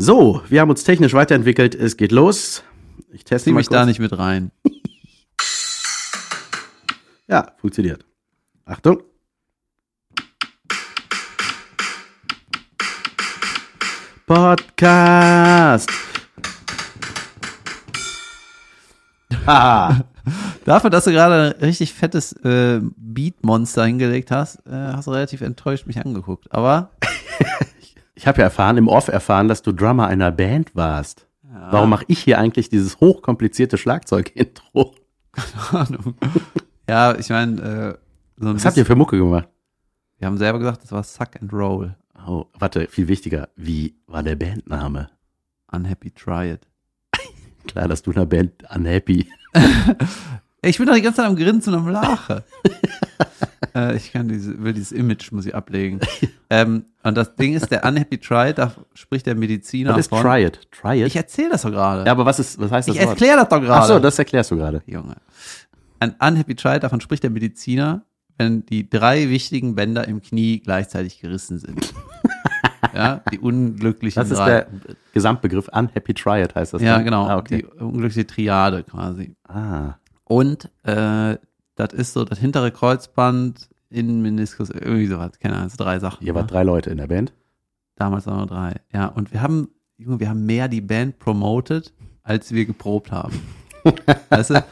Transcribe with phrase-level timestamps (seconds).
[0.00, 1.74] So, wir haben uns technisch weiterentwickelt.
[1.74, 2.62] Es geht los.
[3.10, 3.78] Ich teste Zieh mal mich kurz.
[3.80, 4.50] da nicht mit rein.
[7.30, 8.06] Ja, funktioniert.
[8.64, 9.02] Achtung.
[14.26, 15.90] Podcast.
[19.46, 20.04] Haha.
[20.64, 25.42] Dafür, dass du gerade ein richtig fettes äh, Beat-Monster hingelegt hast, äh, hast du relativ
[25.42, 26.46] enttäuscht mich angeguckt.
[26.50, 26.92] Aber
[28.18, 31.28] Ich habe ja erfahren, im Off erfahren, dass du Drummer einer Band warst.
[31.70, 34.96] Warum mache ich hier eigentlich dieses hochkomplizierte Schlagzeug-Intro?
[35.70, 36.14] Ahnung.
[36.88, 39.48] ja, ich meine, äh, so Was habt ihr für Mucke gemacht?
[40.18, 41.94] wir haben selber gesagt, das war Suck and Roll.
[42.26, 43.50] Oh, warte, viel wichtiger.
[43.54, 45.10] Wie war der Bandname?
[45.70, 46.66] Unhappy Try It.
[47.68, 49.28] Klar, dass du einer Band unhappy.
[50.62, 52.40] Ich bin doch die ganze Zeit am Grinsen und am Lachen.
[53.74, 56.00] äh, ich kann diese, will dieses Image muss ich ablegen.
[56.50, 60.22] ähm, und das Ding ist, der Unhappy Try, da spricht der Mediziner Was ist von.
[60.22, 60.68] Try It?
[60.72, 61.06] Try It?
[61.06, 62.04] Ich erzähle das doch gerade.
[62.04, 63.82] ja, aber was ist, was heißt das ich erkläre das doch gerade.
[63.82, 64.82] Ach so, das erklärst du gerade.
[64.86, 65.16] Junge.
[66.00, 68.02] Ein Unhappy Child, davon spricht der Mediziner,
[68.36, 71.94] wenn die drei wichtigen Bänder im Knie gleichzeitig gerissen sind.
[72.94, 74.46] ja, die unglücklichen Das ist drei.
[74.46, 74.66] der
[75.12, 75.68] Gesamtbegriff.
[75.68, 76.82] Unhappy Try It heißt das.
[76.82, 77.04] ja, ne?
[77.04, 77.28] genau.
[77.28, 77.58] Ah, okay.
[77.58, 79.34] Die unglückliche Triade quasi.
[79.48, 79.94] Ah,
[80.28, 81.38] Und äh,
[81.74, 85.38] das ist so das hintere Kreuzband, Innenmeniskus, irgendwie sowas.
[85.40, 86.26] Keine Ahnung, so drei Sachen.
[86.26, 86.38] ihr ne?
[86.40, 87.32] wart drei Leute in der Band.
[87.96, 88.74] Damals waren wir drei.
[88.92, 93.40] Ja, und wir haben, Junge, wir haben mehr die Band promoted, als wir geprobt haben.
[94.28, 94.64] weißt du?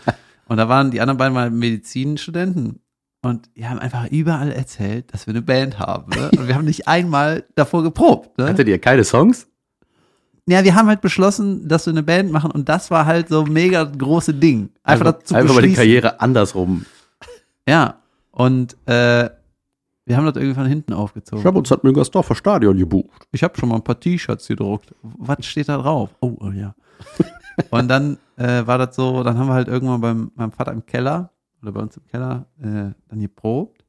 [0.47, 2.81] Und da waren die anderen beiden mal Medizinstudenten
[3.23, 6.13] und die haben einfach überall erzählt, dass wir eine Band haben.
[6.13, 6.31] Ne?
[6.37, 8.39] Und wir haben nicht einmal davor geprobt.
[8.39, 8.47] Ne?
[8.47, 9.49] Hattet ihr keine Songs?
[10.49, 13.45] Ja, wir haben halt beschlossen, dass wir eine Band machen und das war halt so
[13.45, 14.71] ein mega große Ding.
[14.85, 15.75] Einfach, das zu einfach mal die.
[15.75, 16.87] Karriere andersrum.
[17.69, 19.29] Ja, und äh,
[20.05, 21.41] wir haben das irgendwie von hinten aufgezogen.
[21.41, 23.27] Ich habe uns das Müngersdorfer Stadion gebucht.
[23.33, 24.95] Ich habe schon mal ein paar T-Shirts gedruckt.
[25.03, 26.11] Was steht da drauf?
[26.21, 26.77] Oh, oh ja.
[27.71, 30.87] Und dann äh, war das so, dann haben wir halt irgendwann beim meinem Vater im
[30.87, 31.31] Keller
[31.63, 33.85] oder bei uns im Keller äh, dann geprobt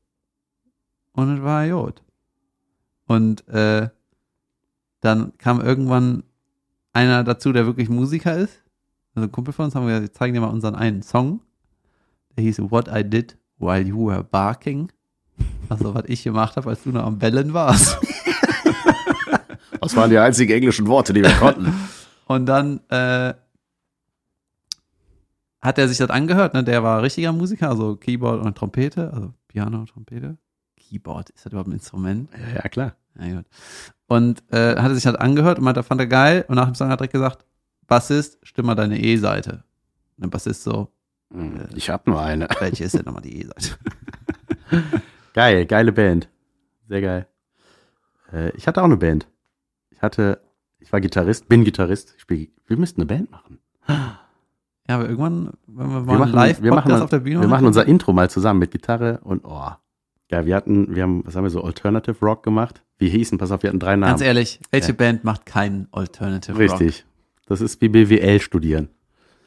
[1.13, 2.01] und es war gut.
[3.07, 3.89] Und äh,
[5.01, 6.23] dann kam irgendwann
[6.97, 8.63] einer dazu, der wirklich Musiker ist.
[9.13, 11.41] Also ein Kumpel von uns haben wir gesagt, wir zeigen dir mal unseren einen Song.
[12.35, 14.91] Der hieß What I Did While You Were Barking.
[15.69, 17.97] Also was ich gemacht habe, als du noch am Bellen warst.
[19.79, 21.73] Das waren die einzigen englischen Worte, die wir konnten.
[22.25, 23.33] Und dann äh,
[25.61, 26.61] hat er sich das angehört, ne?
[26.61, 30.37] Der war richtiger Musiker, also Keyboard und Trompete, also Piano und Trompete.
[30.75, 32.29] Keyboard, ist das überhaupt ein Instrument?
[32.53, 32.97] ja, klar.
[33.19, 33.45] Ja, gut.
[34.07, 36.45] Und äh, hat er sich das angehört und meinte, fand er geil.
[36.47, 37.45] Und nach dem Song hat er gesagt,
[37.87, 39.63] Bassist, stimm mal deine E-Seite.
[40.17, 40.89] Und der Bassist so,
[41.33, 42.47] Hm, Ich hab nur eine.
[42.59, 43.75] welche ist denn nochmal die E-Seite?
[45.33, 46.29] Geil, geile Band.
[46.87, 47.27] Sehr geil.
[48.33, 49.27] Äh, ich hatte auch eine Band.
[49.91, 50.41] Ich hatte,
[50.79, 52.13] ich war Gitarrist, bin Gitarrist.
[52.15, 53.59] Ich spiel, wir müssten eine Band machen.
[53.87, 57.47] Ja, aber irgendwann, wenn wir mal Wir machen, live wir machen, auf der Bühne wir
[57.47, 59.71] machen unser Intro mal zusammen mit Gitarre und oh.
[60.29, 62.83] Ja, wir hatten, wir haben, was haben wir so, Alternative Rock gemacht?
[62.97, 64.11] Wir hießen, pass auf, wir hatten drei Namen.
[64.11, 64.95] Ganz ehrlich, welche Ja.
[64.95, 66.79] Band macht keinen Alternative Rock?
[66.79, 67.05] Richtig.
[67.45, 68.89] Das ist wie BWL studieren.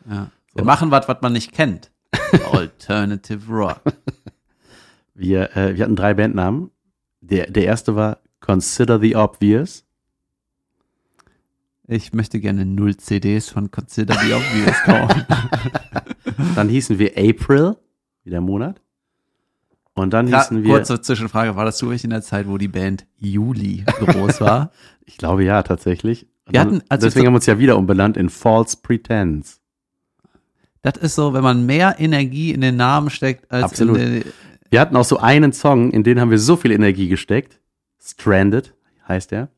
[0.09, 0.31] Ja.
[0.55, 1.91] Wir machen was, was man nicht kennt.
[2.53, 3.83] Alternative Rock.
[5.15, 6.71] Wir, äh, wir hatten drei Bandnamen.
[7.21, 9.85] Der, der erste war Consider the Obvious.
[11.87, 15.27] Ich möchte gerne null CDs von Consider the Obvious kaufen.
[16.55, 17.77] Dann hießen wir April,
[18.25, 18.81] wie der Monat.
[20.01, 22.69] Und dann Ja, hießen wir, kurze Zwischenfrage, war das zufällig in der Zeit, wo die
[22.69, 24.71] Band Juli groß war?
[25.07, 26.27] ich glaube ja, tatsächlich.
[26.47, 29.55] Und Wir hatten- als wir deswegen haben wir uns ja wieder umbenannt in False Pretense.
[30.83, 33.99] das ist so, wenn man mehr Energie in den Namen steckt als Absolut.
[33.99, 34.25] in den,
[34.71, 37.61] Wir hatten auch so einen Song, in den haben wir so viel Energie gesteckt.
[38.03, 38.75] Stranded
[39.07, 39.49] heißt der.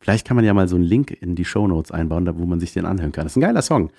[0.00, 2.60] Vielleicht kann man ja mal so einen Link in die Shownotes einbauen, da wo man
[2.60, 3.24] sich den anhören kann.
[3.24, 3.90] Das ist ein geiler Song.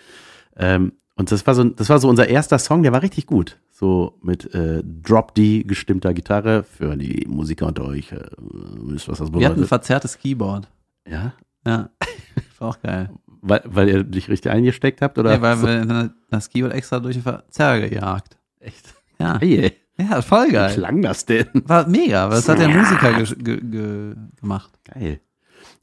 [0.56, 3.58] Ähm, und das war so, das war so unser erster Song, der war richtig gut.
[3.80, 8.12] So mit äh, Drop D gestimmter Gitarre für die Musiker unter euch.
[8.12, 9.68] Äh, wisst, was das wir hatten ein bedeutet.
[9.70, 10.68] verzerrtes Keyboard.
[11.10, 11.32] Ja?
[11.66, 11.90] Ja,
[12.60, 13.10] war auch geil.
[13.42, 15.18] Weil, weil ihr dich richtig eingesteckt habt?
[15.18, 15.38] Oder?
[15.38, 15.66] Nee, weil so?
[15.66, 18.38] wir das Keyboard extra durch den Verzerrer gejagt.
[18.60, 18.94] Echt?
[19.18, 20.74] Ja, Hey, ja voll wie geil.
[20.74, 21.48] klang das denn?
[21.66, 24.72] War mega, weil das hat der Musiker ge ge ge gemacht.
[24.94, 25.22] Geil.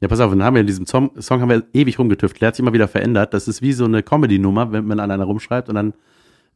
[0.03, 2.43] Ja, pass auf, dann haben wir in diesem Song, Song haben wir ewig rumgetüftelt.
[2.43, 3.33] Der hat sich immer wieder verändert.
[3.33, 5.95] Das ist wie so eine Comedy-Nummer, wenn man an einer rumschreibt und dann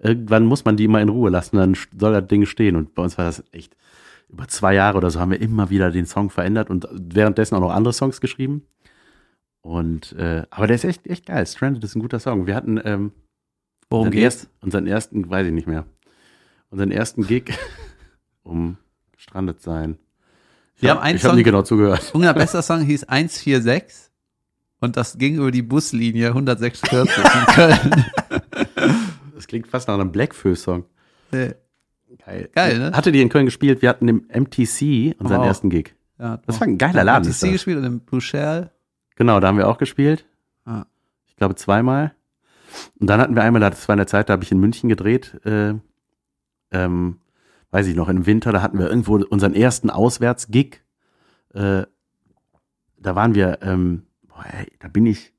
[0.00, 2.74] irgendwann muss man die immer in Ruhe lassen, dann soll das Ding stehen.
[2.76, 3.76] Und bei uns war das echt
[4.28, 7.60] über zwei Jahre oder so haben wir immer wieder den Song verändert und währenddessen auch
[7.60, 8.62] noch andere Songs geschrieben.
[9.62, 11.46] Und äh, aber der ist echt, echt geil.
[11.46, 12.46] Stranded ist ein guter Song.
[12.46, 13.12] Wir hatten ähm,
[13.90, 15.84] Worum unseren, erst, unseren ersten, weiß ich nicht mehr,
[16.70, 17.52] unseren ersten Gig
[18.42, 18.78] um
[19.12, 19.98] gestrandet sein.
[20.76, 22.10] Ich Wir hab- haben einen ich habe Song- nie genau zugehört.
[22.14, 24.10] Unser bester Song hieß 146
[24.80, 28.04] Und das ging über die Buslinie 146 in Köln.
[29.40, 30.84] Das klingt fast nach einem Blackfoes-Song.
[31.32, 31.54] Nee.
[32.26, 32.50] Geil.
[32.54, 32.92] Geil, ne?
[32.92, 33.80] Hatte die in Köln gespielt?
[33.80, 35.46] Wir hatten im MTC unseren Wow.
[35.46, 35.94] ersten Gig.
[36.18, 37.24] Ja, Das war ein geiler Laden.
[37.24, 37.40] Sie das.
[37.40, 38.70] gespielt und im Blue Shell.
[39.16, 40.26] Genau, da haben wir auch gespielt.
[40.66, 40.84] Ah.
[41.26, 42.12] Ich glaube zweimal.
[42.98, 44.90] Und dann hatten wir einmal, das war in der Zeit, da habe ich in München
[44.90, 45.72] gedreht, äh,
[46.72, 47.18] ähm,
[47.70, 50.82] weiß ich noch, im Winter, da hatten wir irgendwo unseren ersten Auswärtsgig.
[51.54, 51.84] Äh,
[52.98, 55.32] da waren wir, ähm, boah, ey, da bin ich,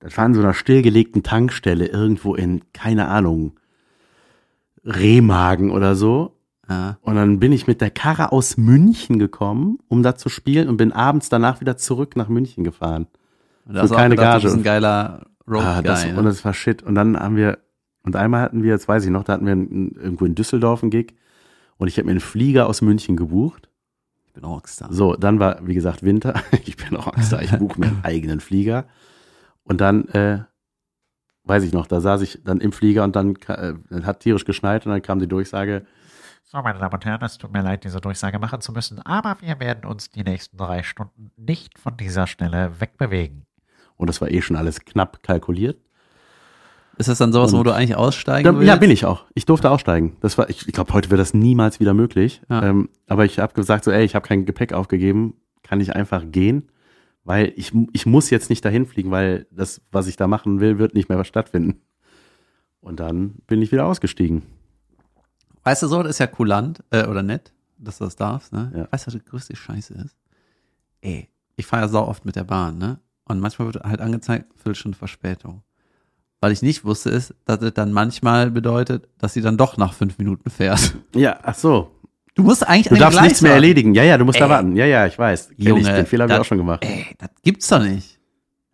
[0.00, 3.58] das war in so einer stillgelegten Tankstelle irgendwo in, keine Ahnung,
[4.84, 6.36] Remagen oder so.
[6.68, 6.98] Ja.
[7.00, 10.76] Und dann bin ich mit der Karre aus München gekommen, um da zu spielen und
[10.76, 13.06] bin abends danach wieder zurück nach München gefahren.
[13.64, 14.42] Und da hast du auch keine gedacht, Gage.
[14.42, 16.10] Du bist ein geiler Road ah, das, Guy.
[16.10, 16.22] Und ne?
[16.24, 16.82] das war shit.
[16.82, 17.58] Und dann haben wir,
[18.02, 20.82] und einmal hatten wir, jetzt weiß ich noch, da hatten wir ein, irgendwo in Düsseldorf
[20.82, 21.14] einen Gig
[21.78, 23.68] und ich habe mir einen Flieger aus München gebucht.
[24.26, 24.92] Ich bin Rockstar.
[24.92, 26.34] So, dann war, wie gesagt, Winter.
[26.64, 28.86] Ich bin auch Angst, ich buche mir einen eigenen Flieger.
[29.68, 30.44] Und dann, äh,
[31.44, 34.86] weiß ich noch, da saß ich dann im Flieger und dann äh, hat tierisch geschneit
[34.86, 35.84] und dann kam die Durchsage,
[36.44, 39.36] So, meine Damen und Herren, es tut mir leid, diese Durchsage machen zu müssen, aber
[39.40, 43.46] wir werden uns die nächsten drei Stunden nicht von dieser Stelle wegbewegen.
[43.96, 45.78] und das war eh schon alles knapp kalkuliert.
[46.98, 48.68] Ist das dann sowas, wo Und- du eigentlich aussteigen Ja, willst?
[48.68, 49.24] ja, bin ich auch.
[49.34, 50.16] Ich durfte aussteigen.
[50.20, 52.40] Das war, ich, ich glaube, heute wäre das niemals wieder möglich.
[52.48, 52.62] Ja.
[52.62, 56.22] Ähm, aber ich habe gesagt, so, ey, ich habe kein Gepäck aufgegeben, kann ich einfach
[56.26, 56.68] gehen,
[57.26, 60.78] weil ich, ich muss jetzt nicht dahin fliegen, weil das, was ich da machen will,
[60.78, 61.80] wird nicht mehr stattfinden.
[62.80, 64.42] Und dann bin ich wieder ausgestiegen.
[65.64, 68.70] Weißt du so, das ist ja kulant, äh, oder nett, dass du das darfst, ne?
[68.72, 68.88] Ja.
[68.92, 70.16] Weißt du, was die größte Scheiße ist?
[71.00, 73.00] Ey, ich fahre ja sau oft mit der Bahn, ne?
[73.24, 75.64] Und manchmal wird halt angezeigt, Viertelstunde Verspätung.
[76.40, 79.94] Weil ich nicht wusste, ist, dass es dann manchmal bedeutet, dass sie dann doch nach
[79.94, 80.94] fünf Minuten fährt.
[81.16, 81.90] Ja, ach so.
[82.36, 83.62] Du musst eigentlich Du darfst nichts mehr warten.
[83.64, 83.94] erledigen.
[83.94, 84.50] Ja, ja, du musst da Ey.
[84.50, 84.76] warten.
[84.76, 85.48] Ja, ja, ich weiß.
[85.48, 85.86] Kenn Junge, ich.
[85.88, 86.84] Den Fehler habe ich auch schon gemacht.
[86.84, 88.20] Ey, das gibt's doch nicht.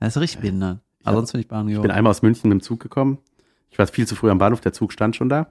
[0.01, 0.81] Das ist richtig behindert.
[0.99, 3.19] Ich Aber sonst finde ich Bahn Ich bin einmal aus München mit dem Zug gekommen.
[3.71, 5.47] Ich war viel zu früh am Bahnhof, der Zug stand schon da.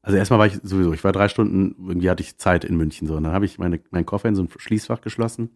[0.00, 3.06] Also erstmal war ich sowieso, ich war drei Stunden, irgendwie hatte ich Zeit in München
[3.06, 3.14] so.
[3.16, 5.50] Und dann habe ich meine, meinen Koffer in so ein Schließfach geschlossen.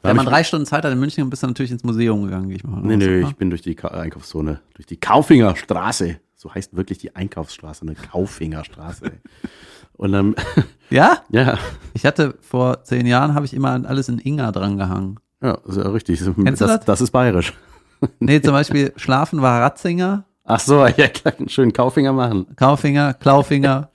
[0.00, 2.48] Da Wenn man drei Stunden Zeit hat in München, bist du natürlich ins Museum gegangen,
[2.48, 2.80] gehe ich mal.
[2.82, 6.20] Nee, nee, ich bin durch die Ka Einkaufszone, durch die Kaufinger Straße.
[6.42, 9.04] So heißt wirklich die Einkaufsstraße, eine Kaufinger Straße.
[9.06, 9.12] ey.
[9.92, 10.34] Und dann,
[10.90, 11.18] Ja?
[11.30, 11.56] ja,
[11.94, 15.20] Ich hatte vor zehn Jahren, habe ich immer an alles in Inga dran gehangen.
[15.40, 16.18] ja, ist ja richtig.
[16.20, 16.84] Kennst das, das?
[16.84, 17.52] das ist bayerisch.
[18.18, 22.46] Nee, zum Beispiel Schlafen war Ratzinger, Ach so, ja, klar, einen schönen Kaufinger machen.
[22.56, 23.90] Kaufinger, Klaufinger.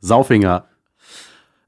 [0.00, 0.64] Saufinger.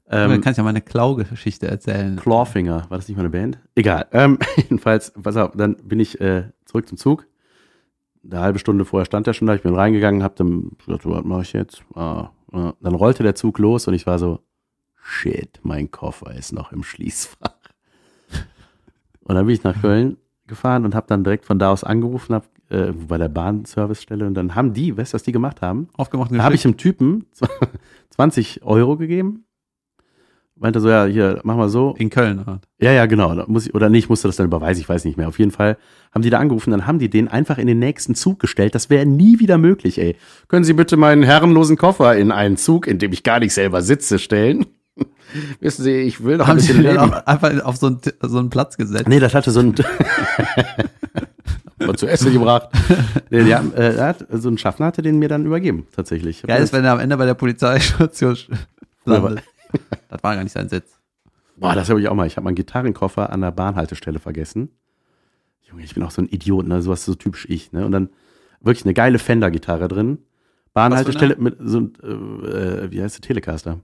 [0.07, 2.15] Dann Ähm, kann ich ja meine Klaugeschichte erzählen.
[2.15, 3.59] Clawfinger, war das nicht mal eine Band?
[3.75, 4.07] Egal.
[4.11, 7.27] Ähm, jedenfalls, pass auf, dann bin ich äh, zurück zum Zug.
[8.29, 11.23] Eine halbe Stunde vorher stand er schon da, ich bin reingegangen, hab dann gesagt, was
[11.23, 11.83] mache ich jetzt?
[11.93, 12.73] Ah, ah.
[12.81, 14.39] Dann rollte der Zug los und ich war so,
[15.01, 17.55] shit, mein Koffer ist noch im Schließfach.
[19.21, 22.35] Und dann bin ich nach Köln gefahren und habe dann direkt von da aus angerufen,
[22.35, 25.89] hab, äh, bei der Bahnservicestelle und dann haben die, weißt du, was die gemacht haben?
[25.93, 27.25] Aufgemacht und habe ich dem Typen
[28.11, 29.45] 20 Euro gegeben.
[30.59, 31.93] Meinte so, ja, hier, mach mal so.
[31.99, 32.43] in Köln.
[32.45, 32.61] Halt.
[32.79, 33.35] Ja, ja, genau.
[33.35, 35.27] Da muss ich, oder nee, ich musste das dann überweisen, ich weiß nicht mehr.
[35.27, 35.77] Auf jeden Fall
[36.11, 38.73] haben die da angerufen, dann haben die den einfach in den nächsten Zug gestellt.
[38.73, 40.15] Das wäre nie wieder möglich, ey.
[40.47, 43.81] Können Sie bitte meinen herrenlosen Koffer in einen Zug, in dem ich gar nicht selber
[43.83, 44.65] sitze, stellen?
[45.59, 46.97] Wissen Sie, ich will noch ein Haben sie bisschen leben.
[47.13, 49.07] auch einfach auf so einen, so einen Platz gesetzt.
[49.07, 49.75] Nee, das hatte so ein
[51.95, 52.69] zu essen gebracht.
[53.29, 56.41] Nee, die haben, äh, so ein Schaffner hatte den mir dann übergeben, tatsächlich.
[56.43, 58.37] Geil ist, wenn er am Ende bei der Polizeistation
[59.05, 59.43] landet.
[60.09, 60.99] Das war gar nicht sein Sitz.
[61.57, 62.27] Boah, das habe ich auch mal.
[62.27, 64.69] Ich habe meinen Gitarrenkoffer an der Bahnhaltestelle vergessen.
[65.63, 66.81] Junge, ich bin auch so ein Idiot, ne?
[66.81, 67.85] Sowas so typisch ich, ne?
[67.85, 68.09] Und dann
[68.61, 70.19] wirklich eine geile Fender-Gitarre drin.
[70.73, 72.07] Bahnhaltestelle mit so ein, äh,
[72.85, 73.79] äh, wie heißt der Telecaster?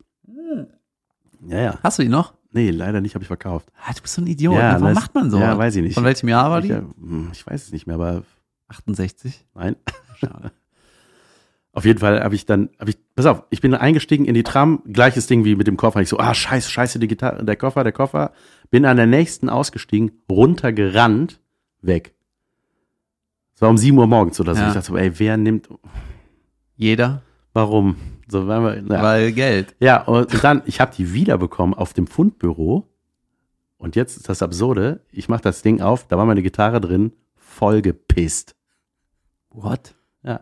[1.48, 1.80] Ja, ja.
[1.84, 2.34] Hast du die noch?
[2.52, 3.70] Nee, leider nicht, habe ich verkauft.
[3.86, 4.56] Ah, du bist so ein Idiot.
[4.56, 4.82] Ja, ne?
[4.82, 5.40] Warum das- macht man so?
[5.40, 5.96] ja, weiß ich nicht.
[5.96, 6.72] Von welchem Jahr war Ich, die?
[6.74, 8.24] äh, hm, ich weiß es nicht mehr, aber
[8.70, 9.46] 68.
[9.56, 9.76] nein.
[10.18, 10.52] Schade.
[11.74, 14.44] Auf jeden Fall habe ich dann, habe ich, pass auf, ich bin eingestiegen in die
[14.44, 16.02] Tram, gleiches Ding wie mit dem Koffer.
[16.02, 18.32] Ich so, ah, scheiße, scheiße, die Gitarre, der Koffer, der Koffer.
[18.70, 21.42] Bin an der nächsten ausgestiegen, runtergerannt,
[21.82, 22.14] weg.
[23.56, 24.62] Es war um 7 Uhr morgens oder so.
[24.62, 24.68] Ja.
[24.68, 25.68] Ich dachte so, ey, wer nimmt,
[26.76, 27.22] Jeder,
[27.54, 27.96] warum?
[28.28, 29.02] So waren wir, na.
[29.02, 29.76] weil Geld.
[29.80, 32.88] Ja, und dann, ich habe die wiederbekommen auf dem Fundbüro.
[33.78, 37.12] Und jetzt ist das Absurde, ich mache das Ding auf, da war meine Gitarre drin,
[37.36, 38.56] voll gepisst.
[39.50, 39.96] What?
[40.24, 40.42] Ja.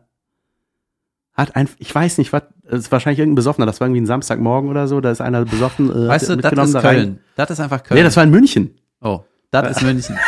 [1.41, 4.05] Hat ein, ich weiß nicht, was, es ist wahrscheinlich irgendein Besoffener, das war irgendwie ein
[4.05, 5.89] Samstagmorgen oder so, da ist einer besoffen.
[5.89, 6.81] Äh, Weißt du, das ist da.
[6.81, 7.19] Köln.
[7.35, 7.97] Das ist einfach Köln.
[7.97, 8.75] Nee, das war in München.
[9.01, 10.17] Oh, das ist München.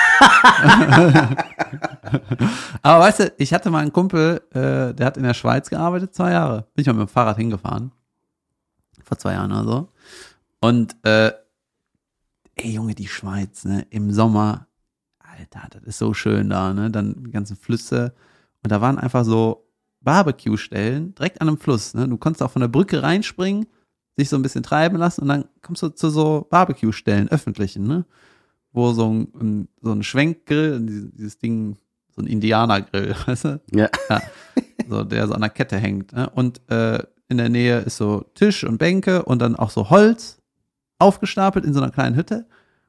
[2.81, 6.15] Aber weißt du, ich hatte mal einen Kumpel, äh, der hat in der Schweiz gearbeitet,
[6.15, 6.65] zwei Jahre.
[6.73, 7.91] Bin ich mal mit dem Fahrrad hingefahren.
[9.03, 9.89] Vor zwei Jahren oder so.
[10.61, 11.31] Und, äh,
[12.55, 14.67] ey Junge, die Schweiz, ne, im Sommer,
[15.19, 16.89] Alter, das ist so schön da, ne?
[16.89, 18.13] Dann die ganzen Flüsse.
[18.63, 19.67] Und da waren einfach so
[20.03, 21.93] Barbecue-Stellen direkt an einem Fluss.
[21.93, 22.07] Ne?
[22.07, 23.65] Du konntest auch von der Brücke reinspringen,
[24.17, 28.05] sich so ein bisschen treiben lassen und dann kommst du zu so Barbecue-Stellen, öffentlichen, ne?
[28.71, 30.79] Wo so ein, so ein Schwenkgrill,
[31.13, 31.77] dieses, Ding,
[32.15, 33.61] so ein Indianergrill, weißt du?
[33.71, 33.89] Ja.
[34.89, 36.11] so, der so an der Kette hängt.
[36.11, 36.29] Ne?
[36.31, 40.39] Und äh, in der Nähe ist so Tisch und Bänke und dann auch so Holz
[40.97, 42.47] aufgestapelt in so einer kleinen Hütte.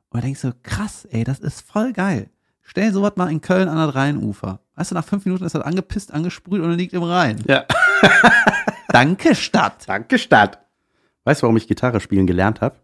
[0.08, 2.30] Und da denkst du, krass, ey, das ist voll geil.
[2.62, 4.60] Stell sowas mal in Köln an das Rheinufer.
[4.76, 7.42] Weißt du, nach fünf Minuten ist das angepisst, angesprüht und er liegt im Rhein.
[7.46, 7.64] Ja.
[8.88, 9.84] Danke, Stadt.
[9.86, 10.58] Danke, Stadt.
[11.24, 12.76] Weißt du, warum ich Gitarre spielen gelernt habe?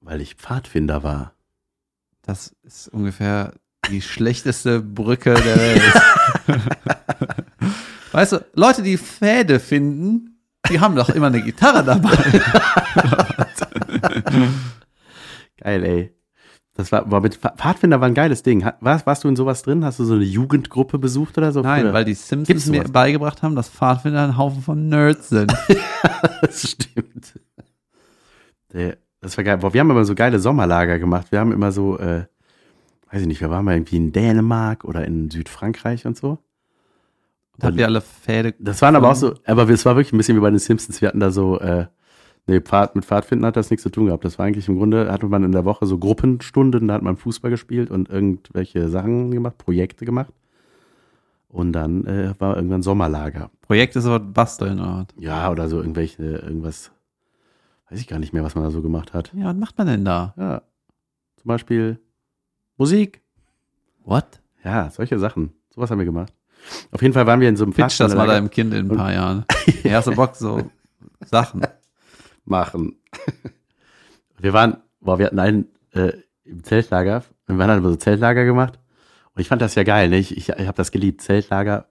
[0.00, 1.34] Weil ich Pfadfinder war.
[2.22, 3.52] Das ist ungefähr
[3.90, 5.82] die schlechteste Brücke der Welt.
[8.12, 10.40] weißt du, Leute, die Fäde finden,
[10.70, 12.10] die haben doch immer eine Gitarre dabei.
[15.58, 16.17] Geil, ey.
[16.78, 18.64] Das war, war mit Pfadfinder war ein geiles Ding.
[18.78, 19.84] Warst, warst du in sowas drin?
[19.84, 21.60] Hast du so eine Jugendgruppe besucht oder so?
[21.60, 21.92] Nein, Früher?
[21.92, 25.52] weil die Simpsons mir beigebracht haben, dass Pfadfinder ein Haufen von Nerds sind.
[26.40, 27.40] das stimmt.
[29.20, 29.58] Das war geil.
[29.58, 31.32] Boah, wir haben immer so geile Sommerlager gemacht.
[31.32, 32.26] Wir haben immer so, äh,
[33.10, 36.38] weiß ich nicht, wir waren mal irgendwie in Dänemark oder in Südfrankreich und so.
[37.56, 38.54] Und habt ihr alle Fäde.
[38.60, 41.00] Das waren aber auch so, aber es war wirklich ein bisschen wie bei den Simpsons.
[41.00, 41.86] Wir hatten da so, äh,
[42.48, 44.24] nee, Pfad, mit Pfadfinden hat das nichts zu tun gehabt.
[44.24, 47.16] Das war eigentlich im Grunde, hatte man in der Woche so Gruppenstunden, da hat man
[47.16, 50.32] Fußball gespielt und irgendwelche Sachen gemacht, Projekte gemacht.
[51.48, 53.50] Und dann äh, war irgendwann Sommerlager.
[53.62, 54.80] Projekt ist aber basteln.
[54.80, 55.06] Oder?
[55.08, 55.22] was?
[55.22, 56.90] Ja, oder so irgendwelche, irgendwas,
[57.90, 59.32] weiß ich gar nicht mehr, was man da so gemacht hat.
[59.34, 60.34] Ja, was macht man denn da?
[60.36, 60.62] Ja,
[61.36, 61.98] zum Beispiel
[62.76, 63.22] Musik.
[64.04, 64.40] What?
[64.64, 65.52] Ja, solche Sachen.
[65.74, 66.32] Sowas haben wir gemacht.
[66.90, 68.96] Auf jeden Fall waren wir in so einem Pitch das mal deinem Kind in ein
[68.96, 69.44] paar Jahren.
[70.04, 70.70] Du Bock, so
[71.24, 71.62] Sachen.
[72.50, 73.00] Machen.
[74.40, 76.12] Wir waren, boah, wir hatten einen äh,
[76.44, 78.78] im Zeltlager, wir haben dann immer so Zeltlager gemacht
[79.34, 80.18] und ich fand das ja geil, ne?
[80.18, 81.88] Ich, ich, ich habe das geliebt, Zeltlager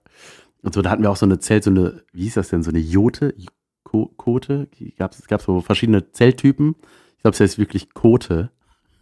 [0.61, 2.63] und so, da hatten wir auch so eine Zelt, so eine, wie hieß das denn,
[2.63, 3.35] so eine Jote,
[3.83, 6.75] Ko Kote, gab's, es gab so verschiedene Zelttypen,
[7.17, 8.51] ich glaube, es heißt wirklich Kote.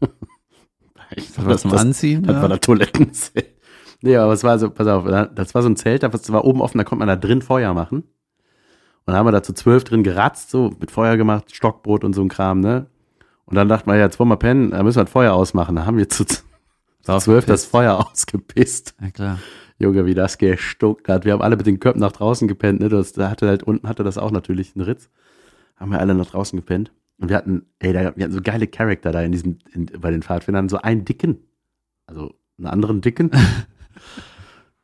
[1.16, 2.24] ich Das war zum Anziehen.
[2.24, 2.42] das ja?
[2.42, 3.52] war der Toilettenzelt.
[4.02, 6.62] Nee, aber es war so, pass auf, das war so ein Zelt, das war oben
[6.62, 8.04] offen, da konnte man da drin Feuer machen.
[9.06, 12.14] Und dann haben wir da zu zwölf drin geratzt, so mit Feuer gemacht, Stockbrot und
[12.14, 12.88] so ein Kram, ne?
[13.46, 15.76] Und dann dachten wir, ja, jetzt wollen wir pennen, da müssen wir das Feuer ausmachen.
[15.76, 16.26] Da haben wir zu,
[17.04, 17.66] zwölf das.
[17.66, 18.96] Feuer ausgepisst.
[19.00, 19.40] Ja, klar.
[19.78, 21.26] Junge, wie das gestuckt hat.
[21.26, 22.90] Wir haben alle mit den Köpfen nach draußen gepennt, ne?
[22.90, 25.10] Das, da hatte halt unten hatte das auch natürlich einen Ritz.
[25.76, 26.92] Haben wir alle nach draußen gepennt.
[27.20, 30.10] Und wir hatten, ey, da, wir hatten so geile Charakter da in diesem, in, bei
[30.12, 31.38] den Pfadfindern, so einen dicken,
[32.08, 33.32] also einen anderen dicken.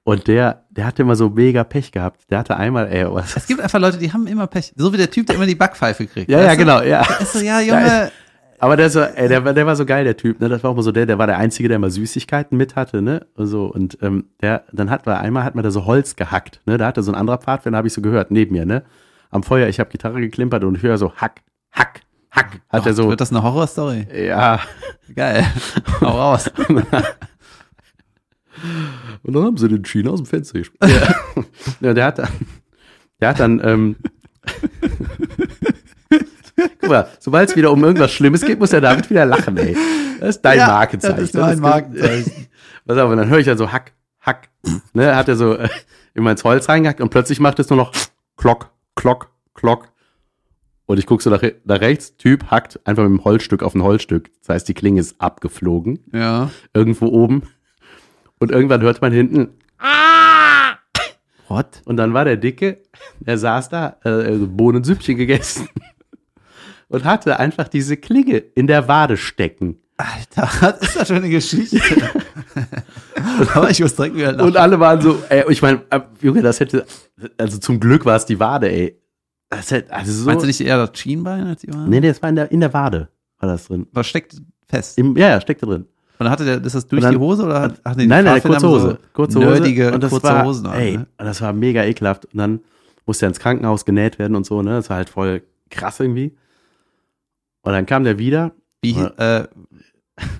[0.03, 2.29] Und der, der hatte immer so mega Pech gehabt.
[2.31, 3.35] Der hatte einmal, ey, was.
[3.37, 4.73] Es gibt einfach Leute, die haben immer Pech.
[4.75, 6.29] So wie der Typ, der immer die Backpfeife kriegt.
[6.31, 7.01] Ja, ja, genau, ja.
[7.19, 8.11] Ist so, ja, Junge.
[8.57, 10.47] Aber der, so, ey, der, war- der war so geil, der Typ, ne?
[10.49, 13.01] Das war auch mal so der, der war der Einzige, der immer Süßigkeiten mit hatte,
[13.01, 13.25] ne?
[13.35, 16.61] Und So, und ähm, der, dann hat wir einmal hat man da so Holz gehackt,
[16.65, 16.77] ne?
[16.77, 18.83] Da hatte so ein anderer Pfadfinder, habe ich so gehört, neben mir, ne?
[19.31, 21.41] Am Feuer, ich habe Gitarre geklimpert und ich höre so Hack,
[21.71, 22.61] Hack, Hack.
[22.69, 23.07] Hat er so.
[23.09, 24.07] Wird das eine Horrorstory?
[24.27, 24.59] Ja.
[25.15, 25.45] Geil.
[26.01, 26.51] Hau raus.
[29.23, 30.81] Und dann haben sie den Schienen aus dem Fenster gespielt.
[30.83, 31.43] Ja.
[31.81, 32.29] ja, der hat dann,
[33.19, 33.95] der hat dann, ähm,
[36.79, 39.75] guck mal, sobald es wieder um irgendwas Schlimmes geht, muss der David wieder lachen, ey.
[40.19, 41.15] Das ist dein Ja, Markenzeichen.
[41.17, 42.47] das ist mein Markenzeichen.
[42.85, 44.49] Pass auf, und dann höre ich dann so Hack, Hack,
[44.93, 45.69] ne, hat er so äh,
[46.13, 47.91] immer ins Holz reingehackt und plötzlich macht es nur noch
[48.37, 49.87] Klock, Klock, Klock.
[50.87, 53.83] Und ich gucke so nach, nach rechts, Typ hackt einfach mit dem Holzstück auf ein
[53.83, 54.29] Holzstück.
[54.41, 56.49] Das heißt, die Klinge ist abgeflogen Ja.
[56.73, 57.43] irgendwo oben.
[58.41, 59.49] Und irgendwann hört man hinten,
[61.47, 61.83] What?
[61.85, 62.81] und dann war der Dicke,
[63.19, 65.69] der saß da, äh, Bohnensüppchen gegessen
[66.87, 69.77] und hatte einfach diese Klinge in der Wade stecken.
[69.95, 71.79] Alter, was ist das für eine Geschichte?
[73.53, 74.47] Aber ich muss direkt wieder lachen.
[74.47, 76.87] Und alle waren so, ey, ich meine, äh, Junge, das hätte,
[77.37, 78.99] also zum Glück war es die Wade, ey.
[79.49, 80.25] Das hätte, also so.
[80.25, 81.87] Meinst du nicht eher das Schienbein als die Wade?
[81.87, 83.85] Nee, nee, das war in der, in der Wade, war das drin.
[83.91, 84.97] Was steckt fest?
[84.97, 85.85] Im, ja, ja, steckte drin.
[86.21, 87.61] Und dann hatte der, ist das durch Und dann- die Hose oder?
[87.61, 88.89] hat- nee, die nein, nein, kurze haben Hose.
[88.91, 89.47] So kurze Hose.
[89.49, 91.07] nerdige, und das kurze war, Hosen an, ey, ne?
[91.17, 92.25] und das war mega ekelhaft.
[92.25, 92.59] Und dann
[93.07, 94.69] musste er ins Krankenhaus genäht werden und so, ne?
[94.75, 96.37] Das war halt voll krass irgendwie.
[97.63, 98.51] Und dann kam der wieder,
[98.83, 99.45] Wie, äh,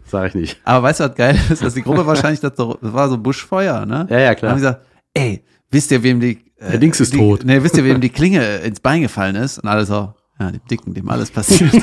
[0.06, 0.62] sag ich nicht.
[0.66, 1.64] aber weißt du, was geil ist?
[1.64, 4.06] Dass die Gruppe wahrscheinlich, das, so, das war so Buschfeuer, ne?
[4.12, 4.52] Ja, ja, Dann haben klar.
[4.54, 4.86] die gesagt,
[5.16, 6.38] ey, wisst ihr, wem die.
[6.58, 7.44] Äh, Der Dings ist die, tot.
[7.44, 9.58] Nee, wisst ihr, wem die Klinge ins Bein gefallen ist?
[9.58, 11.74] Und alle so, ja, dem Dicken, dem alles passiert.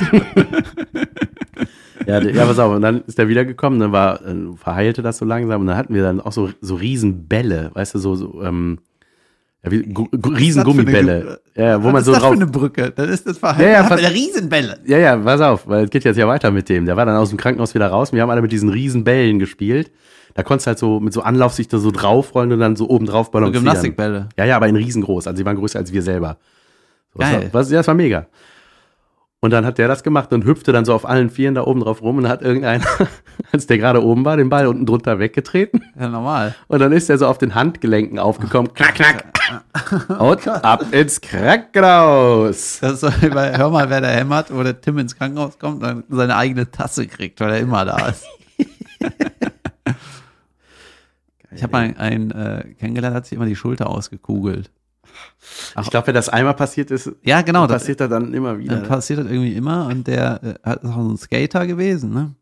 [2.09, 2.73] Ja, ja, pass auf.
[2.75, 5.93] Und dann ist der wiedergekommen, dann war, äh, verheilte das so langsam und dann hatten
[5.93, 8.79] wir dann auch so, so Riesenbälle, weißt du, so, so ähm,
[9.63, 11.41] ja, wie, gu, gu, Riesengummibälle.
[11.55, 12.31] Ja, wo man Was so ist das drauf.
[12.33, 12.91] für eine Brücke?
[12.95, 13.63] Dann ist das verhalten.
[13.69, 14.79] Ja, ja, pass- Riesenbälle.
[14.85, 16.85] Ja, ja, pass auf, weil es geht jetzt ja weiter mit dem.
[16.85, 18.11] Der war dann aus dem Krankenhaus wieder raus.
[18.11, 19.91] und Wir haben alle mit diesen Riesenbällen gespielt.
[20.35, 23.05] Da konntest du halt so mit so Anlaufsicht da so draufrollen und dann so oben
[23.05, 23.65] drauf So balancieren.
[23.65, 24.29] Gymnastikbälle.
[24.37, 25.27] Ja, ja, aber in riesengroß.
[25.27, 26.37] Also die waren größer als wir selber.
[27.13, 27.49] So, das Geil.
[27.51, 28.27] Was, ja, das war mega.
[29.41, 31.79] Und dann hat der das gemacht und hüpfte dann so auf allen Vieren da oben
[31.79, 32.83] drauf rum und hat irgendeiner,
[33.53, 35.81] als der gerade oben war, den Ball unten drunter weggetreten.
[35.97, 36.55] Ja, normal.
[36.67, 38.73] Und dann ist er so auf den Handgelenken aufgekommen.
[38.73, 39.23] Knack, knack.
[40.19, 42.79] Und ab ins Krankenhaus.
[42.81, 45.57] Das ist so wie bei Hör mal, wer da hämmert, wo der Tim ins Krankenhaus
[45.57, 48.25] kommt und dann seine eigene Tasse kriegt, weil er immer da ist.
[51.51, 54.69] ich habe einen, einen äh, kennengelernt, hat sich immer die Schulter ausgekugelt.
[55.81, 57.67] Ich glaube, wenn das einmal passiert ist, Ja, genau.
[57.67, 58.75] Das, passiert das dann immer wieder.
[58.75, 62.13] dann passiert das irgendwie immer und der äh, hat ist auch so ein Skater gewesen,
[62.13, 62.35] ne?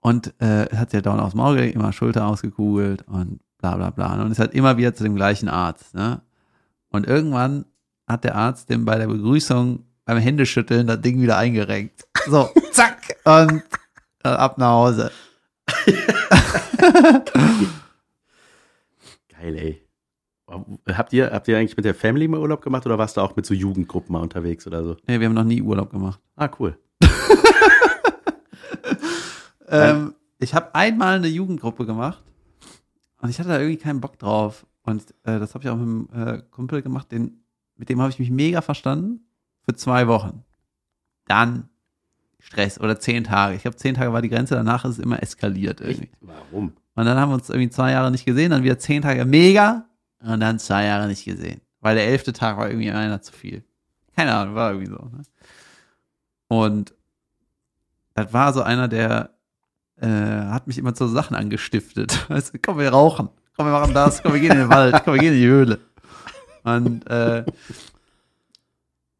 [0.00, 4.20] Und äh, hat ja dauernd aufs Maul gelegt, immer Schulter ausgekugelt und bla bla bla.
[4.20, 6.22] Und ist halt immer wieder zu dem gleichen Arzt, ne?
[6.90, 7.66] Und irgendwann
[8.06, 12.06] hat der Arzt dem bei der Begrüßung beim Händeschütteln das Ding wieder eingerenkt.
[12.28, 13.62] So, zack, und
[14.24, 15.10] äh, ab nach Hause.
[19.40, 19.81] Geil, ey.
[20.88, 23.36] Habt ihr, habt ihr eigentlich mit der Family mal Urlaub gemacht oder warst du auch
[23.36, 24.96] mit so Jugendgruppen mal unterwegs oder so?
[25.06, 26.20] Nee, wir haben noch nie Urlaub gemacht.
[26.36, 26.78] Ah, cool.
[29.72, 32.22] Ähm, ich habe einmal eine Jugendgruppe gemacht
[33.22, 34.66] und ich hatte da irgendwie keinen Bock drauf.
[34.82, 37.42] Und äh, das habe ich auch mit einem äh, Kumpel gemacht, den,
[37.76, 39.20] mit dem habe ich mich mega verstanden
[39.64, 40.44] für zwei Wochen.
[41.26, 41.70] Dann
[42.38, 43.54] Stress oder zehn Tage.
[43.54, 46.10] Ich glaube, zehn Tage war die Grenze, danach ist es immer eskaliert irgendwie.
[46.10, 46.18] Echt?
[46.20, 46.72] Warum?
[46.94, 49.86] Und dann haben wir uns irgendwie zwei Jahre nicht gesehen, dann wieder zehn Tage mega
[50.24, 51.60] und dann zwei Jahre nicht gesehen.
[51.80, 53.64] Weil der elfte Tag war irgendwie einer zu viel.
[54.14, 54.96] Keine Ahnung, war irgendwie so.
[54.96, 55.22] Ne?
[56.48, 56.94] Und
[58.14, 59.30] das war so einer, der
[60.00, 62.26] äh, hat mich immer zu Sachen angestiftet.
[62.28, 63.30] Du, komm, wir rauchen.
[63.56, 64.22] Komm, wir machen das.
[64.22, 65.02] Komm, wir gehen in den Wald.
[65.04, 65.80] Komm, wir gehen in die Höhle.
[66.64, 67.44] Und äh,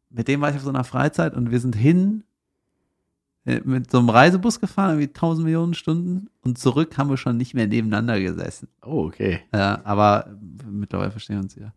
[0.09, 2.23] mit dem war ich auf so einer Freizeit und wir sind hin
[3.45, 7.53] mit so einem Reisebus gefahren, irgendwie 1000 Millionen Stunden und zurück haben wir schon nicht
[7.53, 8.69] mehr nebeneinander gesessen.
[8.81, 9.41] Oh, okay.
[9.53, 11.73] Ja, aber mittlerweile verstehen wir uns wieder.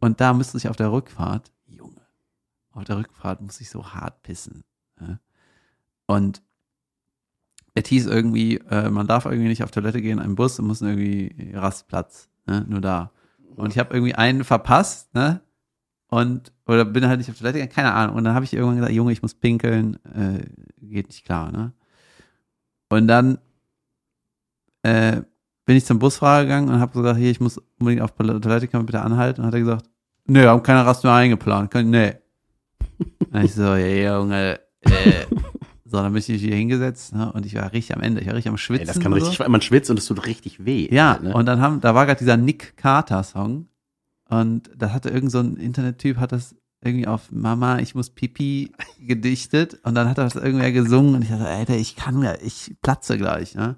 [0.00, 2.02] Und da müsste ich auf der Rückfahrt, Junge,
[2.70, 4.62] auf der Rückfahrt muss ich so hart pissen.
[5.00, 5.18] Ja.
[6.06, 6.40] Und
[7.74, 11.52] es hieß irgendwie, äh, man darf irgendwie nicht auf Toilette gehen, ein Bus, muss irgendwie
[11.52, 13.12] Rastplatz, ne, nur da.
[13.56, 15.40] Und ich habe irgendwie einen verpasst, ne?
[16.10, 18.16] Und, oder bin halt nicht auf Toilette gegangen, keine Ahnung.
[18.16, 20.40] Und dann habe ich irgendwann gesagt, Junge, ich muss pinkeln, äh,
[20.80, 21.72] geht nicht klar, ne?
[22.88, 23.38] Und dann
[24.82, 25.20] äh,
[25.66, 28.80] bin ich zum Busfahrer gegangen und habe gesagt, hier, ich muss unbedingt auf Toilette, kann
[28.80, 29.42] man bitte anhalten?
[29.42, 29.90] Und hat er gesagt,
[30.26, 31.70] nö, haben keine Rast mehr eingeplant.
[31.70, 32.14] Kann, nee.
[33.30, 35.26] Und ich so, ja, Junge, äh,
[35.84, 38.34] so, dann bin ich hier hingesetzt ne, und ich war richtig am Ende, ich war
[38.34, 38.88] richtig am Schwitzen.
[38.88, 39.48] Ey, das kann und richtig, so.
[39.48, 40.86] man schwitzt und es tut richtig weh.
[40.90, 41.34] Ja, halt, ne?
[41.34, 43.68] und dann haben, da war gerade dieser Nick Carter Song
[44.28, 48.72] und da hatte irgend so ein Internettyp hat das irgendwie auf Mama, ich muss Pipi
[49.00, 52.40] gedichtet und dann hat er das irgendwer gesungen und ich dachte, Alter, ich kann mir,
[52.42, 53.76] ich platze gleich, ne?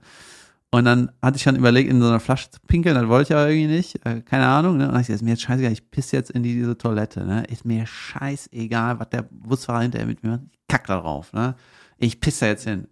[0.72, 3.36] Und dann hatte ich schon überlegt, in so einer Flasche zu pinkeln, das wollte ich
[3.36, 4.86] aber irgendwie nicht, äh, keine Ahnung, ne?
[4.86, 7.44] Und dann ich ist mir jetzt scheißegal, ich pisse jetzt in die, diese Toilette, ne?
[7.44, 11.56] Ist mir scheißegal, was der Busfahrer hinterher mit mir macht, ich kack da drauf, ne?
[11.98, 12.86] Ich pisse jetzt hin.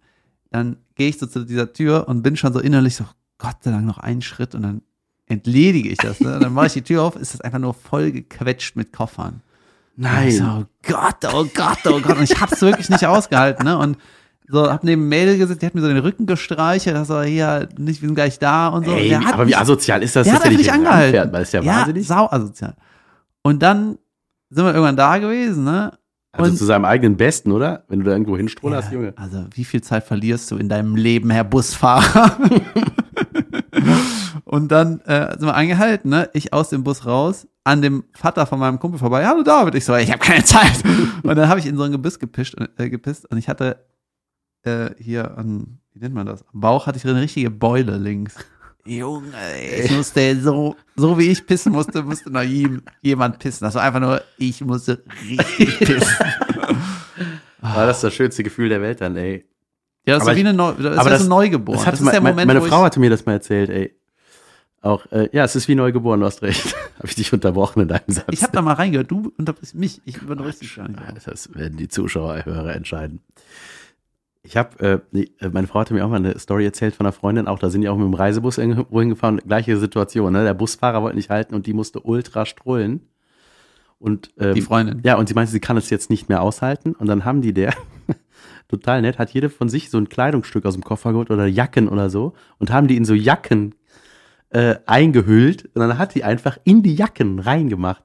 [0.51, 3.05] Dann gehe ich so zu dieser Tür und bin schon so innerlich so,
[3.37, 4.81] Gott sei Dank noch einen Schritt und dann
[5.29, 6.19] entledige ich das.
[6.19, 6.37] Ne?
[6.39, 9.41] Dann mache ich die Tür auf, ist das einfach nur voll gequetscht mit Koffern.
[9.97, 10.65] Und ich so, Nein.
[10.65, 12.17] oh Gott, oh Gott, oh Gott.
[12.17, 13.77] Und ich hab's wirklich nicht ausgehalten, ne?
[13.77, 13.97] Und
[14.51, 17.69] so, hab neben Mädel gesetzt, die hat mir so den Rücken gestreichelt, das war hier,
[17.77, 18.93] nicht, wir sind gleich da und so.
[18.93, 21.15] Ey, hat aber wie mich- asozial ist das, der dass der dich nicht angehalten.
[21.15, 21.33] ranfährt?
[21.33, 22.07] Weil es ja, wahnsinnig.
[22.07, 22.75] sau asozial.
[23.43, 23.97] Und dann
[24.49, 25.91] sind wir irgendwann da gewesen, ne?
[26.31, 27.83] Also und- zu seinem eigenen Besten, oder?
[27.89, 29.13] Wenn du da irgendwo hinstrollerst, Junge.
[29.17, 32.37] Also, wie viel Zeit verlierst du in deinem Leben, Herr Busfahrer?
[34.45, 36.29] und dann äh, sind wir angehalten, ne?
[36.33, 39.25] Ich aus dem Bus raus, an dem Vater von meinem Kumpel vorbei.
[39.25, 39.75] Hallo David.
[39.75, 40.83] Ich so, ich habe keine Zeit.
[41.23, 43.85] und dann habe ich in so ein Gebiss gepischt, äh, gepisst und ich hatte
[44.63, 46.43] äh, hier an, wie nennt man das?
[46.53, 48.35] Am Bauch hatte ich eine richtige Beule links.
[48.85, 53.65] Junge, ey, ich musste so, so wie ich pissen musste, musste noch jem- jemand pissen.
[53.65, 56.15] Das war einfach nur, ich musste richtig pissen.
[57.61, 59.45] War das das schönste Gefühl der Welt dann, ey.
[60.09, 61.77] Ja, das Aber ist wie eine Neu das aber ist das- so neugeboren.
[61.77, 63.95] Das, das ist der Moment, meine wo Frau hatte mir das mal erzählt, ey.
[64.81, 66.73] Auch, äh, ja, es ist wie neugeboren, du hast recht.
[66.97, 68.25] Habe ich dich unterbrochen in deinem Satz.
[68.31, 69.11] ich habe da mal reingehört.
[69.11, 70.01] Du unterbrichst mich.
[70.05, 70.99] Ich unterbrichst dich gar nicht.
[71.01, 73.19] Ja, Das werden die Zuschauer, Hörer entscheiden.
[74.41, 77.11] Ich habe, äh, äh, meine Frau hatte mir auch mal eine Story erzählt von einer
[77.13, 80.43] Freundin, auch da sind die auch mit dem Reisebus irgendwo hingefahren, gleiche Situation, ne?
[80.45, 83.01] Der Busfahrer wollte nicht halten und die musste ultra strullen.
[83.99, 85.01] Und, ähm, Die Freundin.
[85.03, 86.93] Ja, und sie meinte, sie kann es jetzt nicht mehr aushalten.
[86.93, 87.73] Und dann haben die der,
[88.69, 91.89] total nett, hat jede von sich so ein Kleidungsstück aus dem Koffer geholt oder Jacken
[91.89, 93.75] oder so und haben die in so Jacken
[94.51, 98.03] äh, eingehüllt und dann hat die einfach in die Jacken reingemacht.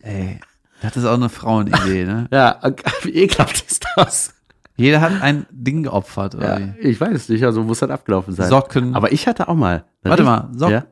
[0.00, 0.38] Ey,
[0.82, 2.28] das ist auch eine Frauenidee, ne?
[2.32, 2.60] Ja,
[3.02, 4.34] wie ekelhaft ist das?
[4.76, 6.34] Jeder hat ein Ding geopfert.
[6.34, 8.48] Oder Ja, ich weiß es nicht, also muss das abgelaufen sein.
[8.48, 8.94] Socken.
[8.94, 9.84] Aber ich hatte auch mal.
[10.02, 10.74] Warte mal, Socken.
[10.74, 10.84] Ja?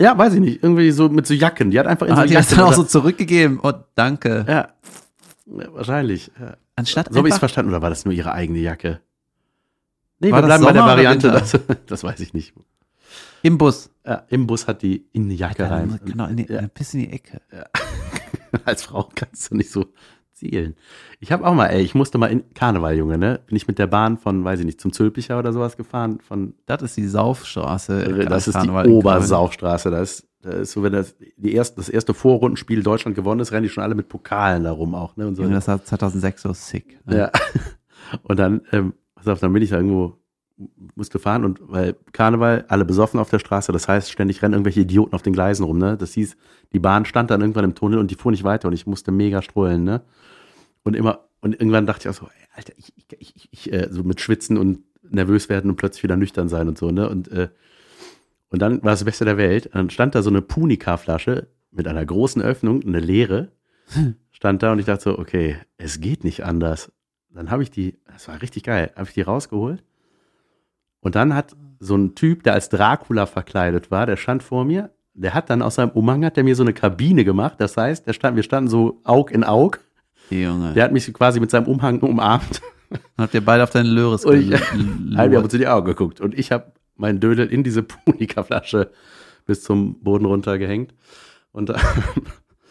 [0.00, 0.62] ja, weiß ich nicht.
[0.62, 1.70] Irgendwie so mit so Jacken.
[1.70, 3.60] Die hat einfach in so Ah, die hast Jacken dann auch so zurückgegeben.
[3.62, 4.44] Oh, danke.
[4.48, 4.68] Ja.
[5.46, 6.30] ja wahrscheinlich.
[6.40, 6.56] Ja.
[6.76, 9.00] Anstatt So habe ich es verstanden, oder war das nur ihre eigene Jacke?
[10.18, 11.30] Nee, War wir das bleiben bei der Sommer Variante.
[11.30, 12.54] Das, das weiß ich nicht.
[13.42, 13.90] im Bus.
[14.04, 15.98] Ja, Im Bus hat die in eine Jacke rein.
[16.04, 16.60] Genau, in die, Ja.
[16.60, 17.40] ein bisschen in die Ecke.
[18.64, 19.86] Als Frau kannst du nicht so
[20.36, 20.76] zielen.
[21.18, 23.40] Ich habe auch mal, ey, ich musste mal in Karneval, Junge, ne?
[23.46, 26.20] Bin ich mit der Bahn von, weiß ich nicht, zum Zülpicher oder sowas gefahren.
[26.20, 28.26] Von, Das ist die Saufstraße.
[28.28, 28.96] Das ist die Karneval Köln.
[28.96, 29.90] Obersaufstraße.
[29.90, 33.52] Das ist, das ist so, wenn das, die erste, das erste Vorrundenspiel Deutschland gewonnen ist,
[33.52, 35.26] rennen die schon alle mit Pokalen da rum auch, ne?
[35.26, 35.42] Und so.
[35.42, 37.00] Junge, das war 2006 so sick.
[37.06, 37.18] Ne?
[37.18, 37.30] Ja.
[38.22, 40.18] Und dann, ähm, pass auf, dann bin ich da irgendwo,
[40.94, 44.80] musste fahren und weil Karneval, alle besoffen auf der Straße, das heißt, ständig rennen irgendwelche
[44.80, 45.96] Idioten auf den Gleisen rum, ne?
[45.96, 46.36] Das hieß,
[46.72, 49.12] die Bahn stand dann irgendwann im Tunnel und die fuhr nicht weiter und ich musste
[49.12, 50.02] mega strollen, ne?
[50.82, 53.88] Und immer, und irgendwann dachte ich auch so, ey, Alter, ich, ich, ich, ich äh,
[53.90, 57.08] so mit Schwitzen und nervös werden und plötzlich wieder nüchtern sein und so, ne?
[57.08, 57.48] Und, äh,
[58.48, 59.70] und dann war es das Beste der Welt.
[59.74, 63.52] Dann stand da so eine Punika-Flasche mit einer großen Öffnung, eine leere,
[64.32, 66.92] stand da und ich dachte so, okay, es geht nicht anders.
[67.30, 69.82] Dann habe ich die, das war richtig geil, habe ich die rausgeholt.
[71.06, 74.90] Und dann hat so ein Typ, der als Dracula verkleidet war, der stand vor mir,
[75.14, 77.54] der hat dann aus seinem Umhang, hat der mir so eine Kabine gemacht.
[77.58, 79.78] Das heißt, der stand, wir standen so Aug in Aug.
[80.30, 80.72] Junge.
[80.72, 82.60] Der hat mich quasi mit seinem Umhang umarmt.
[82.90, 84.52] Dann habt ihr beide auf deinen Löres Und ich-.
[84.52, 84.74] Alter,
[85.30, 86.20] wir haben uns in die Augen geguckt.
[86.20, 88.90] Und ich habe meinen Dödel in diese Punika-Flasche
[89.46, 90.92] bis zum Boden runtergehängt.
[91.52, 91.74] Und äh,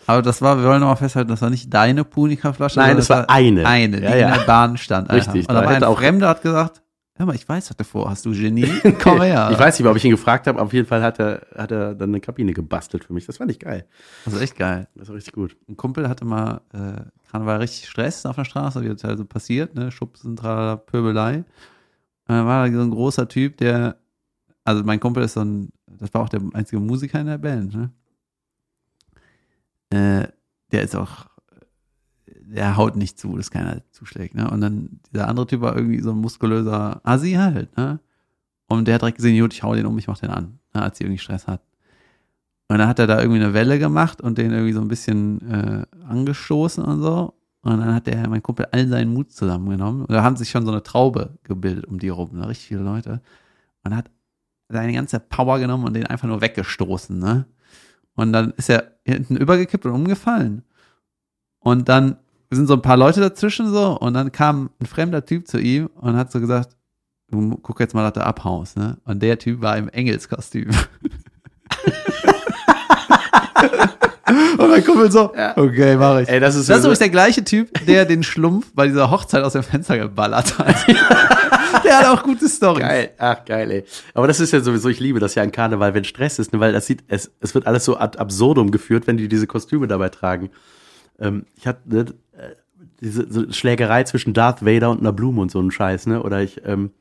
[0.07, 2.79] Aber das war, wir wollen nochmal festhalten, das war nicht deine Punika-Flasche.
[2.79, 3.65] Nein, das war eine.
[3.65, 4.27] Eine, die Ja, ja.
[4.27, 5.09] in der Bahn stand.
[5.09, 6.81] Richtig, Und da war ein Fremder, hat gesagt,
[7.15, 8.67] hör mal, ich weiß, was du vorhast, du Genie.
[9.01, 9.49] Komm her.
[9.51, 11.71] ich weiß nicht, ob ich ihn gefragt habe, aber auf jeden Fall hat er, hat
[11.71, 13.25] er dann eine Kabine gebastelt für mich.
[13.25, 13.85] Das fand ich geil.
[14.25, 14.87] Das ist echt geil.
[14.95, 15.55] Das war richtig gut.
[15.69, 17.01] Ein Kumpel hatte mal, äh,
[17.31, 21.37] Karneval richtig Stress auf der Straße, wie das halt so passiert, ne, Schubsen, tralala, Pöbelei.
[21.37, 21.45] Und
[22.27, 23.97] dann war da so ein großer Typ, der,
[24.63, 27.73] also mein Kumpel ist so ein, das war auch der einzige Musiker in der Band,
[27.73, 27.91] ne?
[29.91, 30.27] Äh,
[30.71, 31.27] der ist auch,
[32.47, 34.49] der haut nicht zu, dass keiner zuschlägt, ne?
[34.49, 37.99] Und dann dieser andere Typ war irgendwie so ein muskulöser Assi halt, ne?
[38.67, 40.81] Und der hat direkt gesehen, gut, ich hau den um, ich mach den an, ne,
[40.81, 41.61] als sie irgendwie Stress hat.
[42.67, 45.39] Und dann hat er da irgendwie eine Welle gemacht und den irgendwie so ein bisschen
[45.51, 47.35] äh, angestoßen und so.
[47.61, 50.01] Und dann hat der, mein Kumpel, all seinen Mut zusammengenommen.
[50.01, 52.47] Und da haben sich schon so eine Traube gebildet um die rum, ne?
[52.47, 53.21] richtig viele Leute.
[53.83, 54.09] Und hat
[54.69, 57.45] seine ganze Power genommen und den einfach nur weggestoßen, ne?
[58.15, 60.63] Und dann ist er hinten übergekippt und umgefallen.
[61.59, 62.17] Und dann
[62.49, 65.89] sind so ein paar Leute dazwischen so und dann kam ein fremder Typ zu ihm
[65.95, 66.75] und hat so gesagt,
[67.29, 68.97] du guck jetzt mal, dass du abhaust, ne?
[69.05, 70.69] Und der Typ war im Engelskostüm.
[74.57, 76.29] und mein Kumpel so, okay, mach ich.
[76.29, 79.43] Ey, das ist, Das ist übrigens der gleiche Typ, der den Schlumpf bei dieser Hochzeit
[79.43, 80.75] aus dem Fenster geballert hat.
[81.83, 82.79] der hat auch gute Storys.
[82.79, 83.11] geil.
[83.17, 83.85] Ach, geil, ey.
[84.13, 86.59] Aber das ist ja sowieso, ich liebe das ja an Karneval, wenn Stress ist, ne,
[86.59, 89.87] weil das sieht, es, es wird alles so ad absurdum geführt, wenn die diese Kostüme
[89.87, 90.49] dabei tragen.
[91.19, 92.55] Ähm, ich hatte ne, äh,
[93.01, 96.23] diese so Schlägerei zwischen Darth Vader und einer Blume und so ein Scheiß, ne?
[96.23, 96.91] Oder ich, ähm,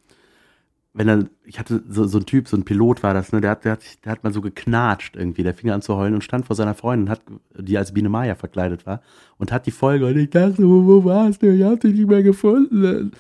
[0.92, 3.40] wenn dann, ich hatte so, so ein Typ, so ein Pilot war das, ne?
[3.40, 6.14] Der hat, der hat, der hat mal so geknatscht irgendwie, der fing an zu heulen
[6.14, 7.22] und stand vor seiner Freundin, hat,
[7.58, 9.02] die als Biene Maya verkleidet war,
[9.38, 11.52] und hat die Folge, und ich dachte, wo, wo warst du?
[11.52, 13.12] Ich hab dich nicht mehr gefunden.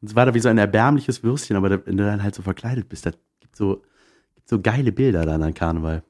[0.00, 2.34] Und es war da wie so ein erbärmliches Würstchen, aber da, wenn du dann halt
[2.34, 3.82] so verkleidet bist, das gibt so,
[4.34, 6.02] gibt so geile Bilder dann an Karneval.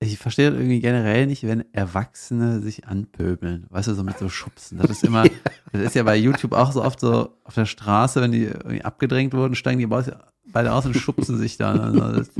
[0.00, 3.66] Ich verstehe das irgendwie generell nicht, wenn Erwachsene sich anpöbeln.
[3.70, 4.78] Weißt du, so mit so Schubsen.
[4.78, 5.24] Das ist immer,
[5.72, 8.84] das ist ja bei YouTube auch so oft so auf der Straße, wenn die irgendwie
[8.84, 11.80] abgedrängt wurden, steigen die beide aus und schubsen sich dann.
[11.80, 12.30] Also das,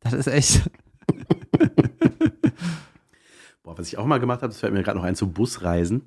[0.00, 0.68] das ist echt.
[3.62, 6.02] Boah, was ich auch mal gemacht habe, das fällt mir gerade noch ein, zu Busreisen.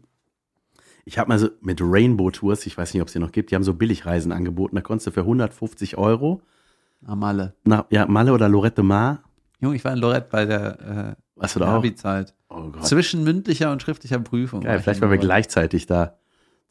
[1.05, 3.51] Ich habe mal so mit Rainbow Tours, ich weiß nicht, ob es die noch gibt,
[3.51, 4.75] die haben so Billigreisen angeboten.
[4.75, 6.41] Da konntest du für 150 Euro
[7.05, 7.55] Amale.
[7.63, 9.23] nach ja, Malle oder Lorette Mar.
[9.63, 11.75] Junge, ich war in Lorette bei der, Warst äh, du da?
[11.77, 12.33] Abi-Zeit.
[12.49, 12.85] Oh Gott.
[12.85, 14.61] Zwischen mündlicher und schriftlicher Prüfung.
[14.61, 16.17] Geil, ich vielleicht waren wir gleichzeitig da.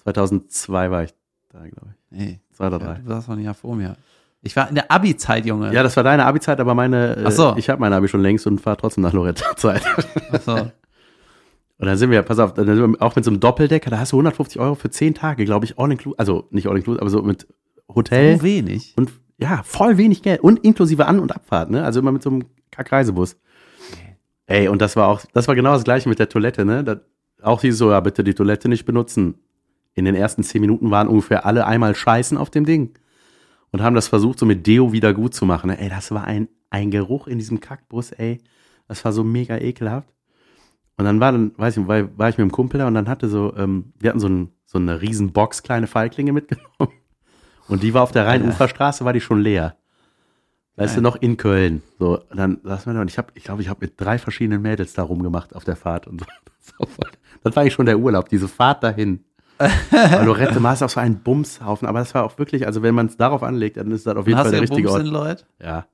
[0.03, 1.15] 2002 war ich
[1.49, 2.17] da, glaube ich.
[2.19, 2.95] Nee, Zwei oder ja, drei.
[3.01, 3.97] du warst noch ein Jahr vor mir.
[4.43, 5.73] Ich war in der Abi-Zeit, Junge.
[5.73, 7.55] Ja, das war deine Abi-Zeit, aber meine, äh, Ach so.
[7.57, 9.83] ich habe meine Abi schon längst und fahre trotzdem nach Lorette-Zeit.
[10.33, 10.53] Ach so.
[11.79, 13.99] Und dann sind wir, pass auf, dann sind wir auch mit so einem Doppeldecker, da
[13.99, 17.01] hast du 150 Euro für 10 Tage, glaube ich, all inclusive, also nicht all inclusive,
[17.01, 17.49] aber so mit
[17.93, 18.95] Hotel So wenig.
[18.97, 21.83] und ja, voll wenig Geld und inklusive An- und Abfahrt, ne?
[21.83, 23.37] Also immer mit so einem Kackreisebus.
[24.47, 26.83] Ey, und das war auch, das war genau das gleiche mit der Toilette, ne?
[26.83, 27.01] Da,
[27.43, 29.35] auch hieß es so, ja, bitte die Toilette nicht benutzen.
[29.95, 32.95] In den ersten 10 Minuten waren ungefähr alle einmal scheißen auf dem Ding.
[33.71, 35.69] Und haben das versucht, so mit Deo wieder gut zu machen.
[35.69, 35.79] Ne?
[35.79, 38.39] Ey, das war ein, ein Geruch in diesem Kackbus, ey.
[38.89, 40.09] Das war so mega ekelhaft.
[40.97, 43.09] Und dann war dann, weiß ich, war, war ich mit dem Kumpel da und dann
[43.09, 46.93] hatte so, ähm, wir hatten so, ein, so eine riesen Box, kleine Feiglinge mitgenommen.
[47.69, 49.77] Und die war auf der Rheinuferstraße, war die schon leer.
[50.77, 50.97] Weißt Geil.
[50.97, 51.83] du, noch in Köln.
[51.99, 54.19] So, und dann saßen wir da und ich habe, ich glaube, ich habe mit drei
[54.19, 56.21] verschiedenen Mädels da rumgemacht auf der Fahrt und
[56.61, 56.87] so.
[57.45, 59.25] Das war eigentlich schon der Urlaub, diese Fahrt dahin.
[59.59, 62.95] Weil Lorette Mar ist auch so ein Bumshaufen, aber das war auch wirklich, also wenn
[62.95, 65.15] man es darauf anlegt, dann ist das auf jeden Fall der ja richtige Bums in
[65.15, 65.27] Ort.
[65.29, 65.45] Leute?
[65.63, 65.87] Ja.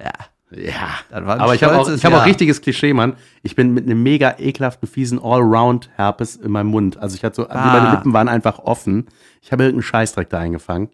[0.00, 0.12] Ja.
[0.50, 0.88] Ja.
[1.10, 3.14] Ein Aber ich habe auch, ich hab auch richtiges Klischee, Mann.
[3.42, 6.96] Ich bin mit einem mega ekelhaften, fiesen Allround-Herpes in meinem Mund.
[6.98, 7.72] Also ich hatte so, Ah.
[7.78, 9.06] meine Lippen waren einfach offen.
[9.42, 10.88] Ich habe irgendeinen Scheißdreck da eingefangen.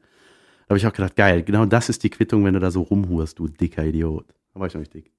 [0.73, 3.39] Habe ich auch gedacht, geil, genau das ist die Quittung, wenn du da so rumhurst,
[3.39, 4.25] du dicker Idiot.
[4.55, 5.13] Da war ich noch nicht dick.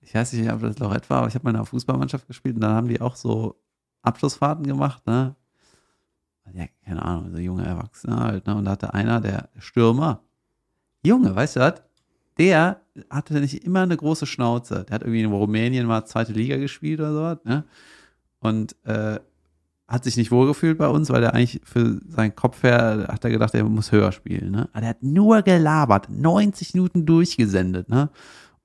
[0.00, 2.54] ich weiß nicht, ob das Lorette war, aber ich habe mal in einer Fußballmannschaft gespielt
[2.54, 3.60] und dann haben die auch so
[4.00, 5.36] Abschlussfahrten gemacht, ne?
[6.54, 8.54] Ja, keine Ahnung, so junge Erwachsene halt, ne?
[8.56, 10.22] Und da hatte einer, der Stürmer,
[11.02, 11.82] Junge, weißt du was?
[12.38, 14.86] Der hatte nicht immer eine große Schnauze.
[14.88, 17.64] Der hat irgendwie in Rumänien mal zweite Liga gespielt oder sowas, ne?
[18.38, 19.20] Und äh,
[19.90, 23.30] hat sich nicht wohlgefühlt bei uns, weil er eigentlich für seinen Kopf her hat er
[23.30, 24.68] gedacht, er muss höher spielen, ne?
[24.72, 28.08] Aber der hat nur gelabert, 90 Minuten durchgesendet, ne?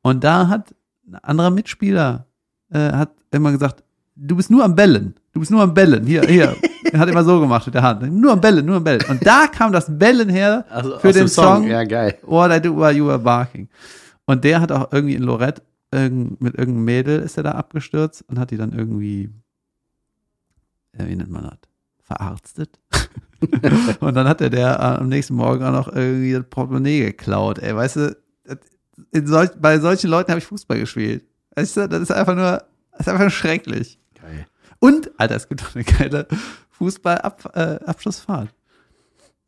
[0.01, 0.75] Und da hat
[1.07, 2.27] ein anderer Mitspieler
[2.71, 3.83] äh, hat immer gesagt,
[4.15, 5.15] du bist nur am Bellen.
[5.33, 6.05] Du bist nur am Bellen.
[6.05, 6.55] Hier, hier.
[6.91, 8.01] er hat immer so gemacht mit der Hand.
[8.11, 9.03] Nur am Bellen, nur am Bellen.
[9.09, 12.17] Und da kam das Bellen her Also für den Song, Ja, geil.
[12.23, 13.67] What I Do While You Were Barking.
[14.25, 15.61] Und der hat auch irgendwie in Lorette
[15.91, 19.29] irgend, mit irgendeinem Mädel ist er da abgestürzt und hat die dann irgendwie,
[20.97, 21.57] wie nennt man das?
[22.03, 22.79] Verarztet.
[23.99, 27.59] und dann hat er der äh, am nächsten Morgen auch noch irgendwie das Portemonnaie geklaut.
[27.59, 28.17] Ey, weißt du,
[29.23, 31.25] solch, bei solchen Leuten habe ich Fußball gespielt.
[31.55, 32.63] Weißt du, das ist einfach nur,
[32.97, 33.99] ist einfach nur schrecklich.
[34.19, 34.45] Geil.
[34.79, 36.27] Und, Alter, es gibt doch eine geile
[36.71, 38.53] Fußball-Abschlussfahrt.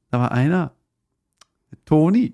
[0.10, 0.74] da war einer,
[1.86, 2.34] Toni,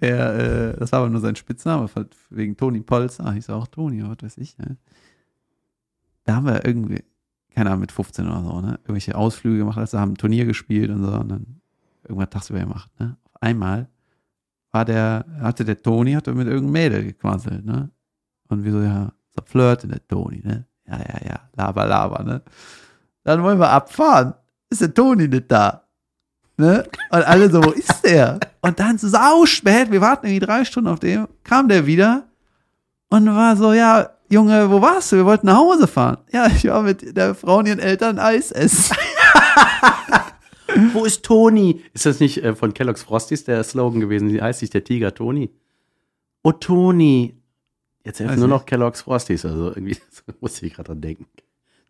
[0.00, 0.34] der,
[0.74, 1.88] äh, das war aber nur sein Spitzname,
[2.30, 4.58] wegen Toni Polster, hieß er auch Toni, was weiß ich.
[4.58, 4.76] Ne?
[6.24, 7.04] Da haben wir irgendwie,
[7.54, 8.78] keine Ahnung, mit 15 oder so, ne?
[8.82, 11.60] irgendwelche Ausflüge gemacht, also haben ein Turnier gespielt und so, und dann
[12.02, 12.90] irgendwann tagsüber gemacht.
[12.98, 13.16] Ne?
[13.24, 13.88] Auf einmal
[14.72, 17.90] war der, hatte der Toni, hatte mit irgendeinem Mädel gequasselt, ne?
[18.48, 20.66] Und wir so, ja, so flirten der Toni, ne?
[20.86, 22.42] Ja, ja, ja, laber, laber, ne?
[23.22, 24.34] Dann wollen wir abfahren.
[24.68, 25.84] Ist der Toni nicht da?
[26.56, 26.84] Ne?
[27.10, 28.38] Und alle so, wo ist der?
[28.60, 32.24] Und dann so spät, wir warten irgendwie drei Stunden auf den, kam der wieder
[33.10, 35.16] und war so, ja, Junge, wo warst du?
[35.16, 36.18] Wir wollten nach Hause fahren.
[36.32, 38.96] Ja, ich war mit der Frau und ihren Eltern Eis essen.
[40.92, 41.82] Wo ist Toni?
[41.92, 44.32] Ist das nicht äh, von Kellogg's Frosties der Slogan gewesen?
[44.32, 45.50] Wie heißt sich der Tiger Toni?
[46.42, 47.36] Oh, Toni.
[48.04, 48.56] Jetzt helfen nur nicht.
[48.56, 49.44] noch Kellogg's Frosties.
[49.44, 49.96] Also irgendwie
[50.40, 51.26] musste ich gerade dran denken.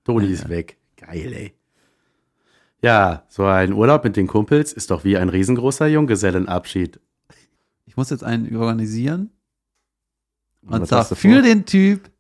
[0.05, 0.77] Toni Ja, ist weg.
[0.97, 1.55] Geil, ey.
[2.83, 7.01] Ja, so ein Urlaub mit den Kumpels ist doch wie ein riesengroßer Junggesellenabschied.
[7.87, 9.31] Ich muss jetzt einen organisieren.
[10.67, 12.11] Und hast du für den Typ,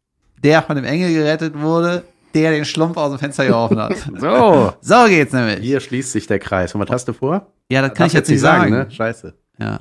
[0.44, 2.04] der von dem Engel gerettet wurde,
[2.34, 3.94] der den Schlumpf aus dem Fenster geworfen hat.
[4.20, 5.58] So, So geht's nämlich.
[5.60, 6.74] hier schließt sich der Kreis.
[6.74, 7.50] Und was hast du vor?
[7.70, 8.70] Ja, das kann ich Darfst jetzt nicht sagen.
[8.70, 8.90] ne?
[8.90, 9.34] Scheiße.
[9.58, 9.80] Ja.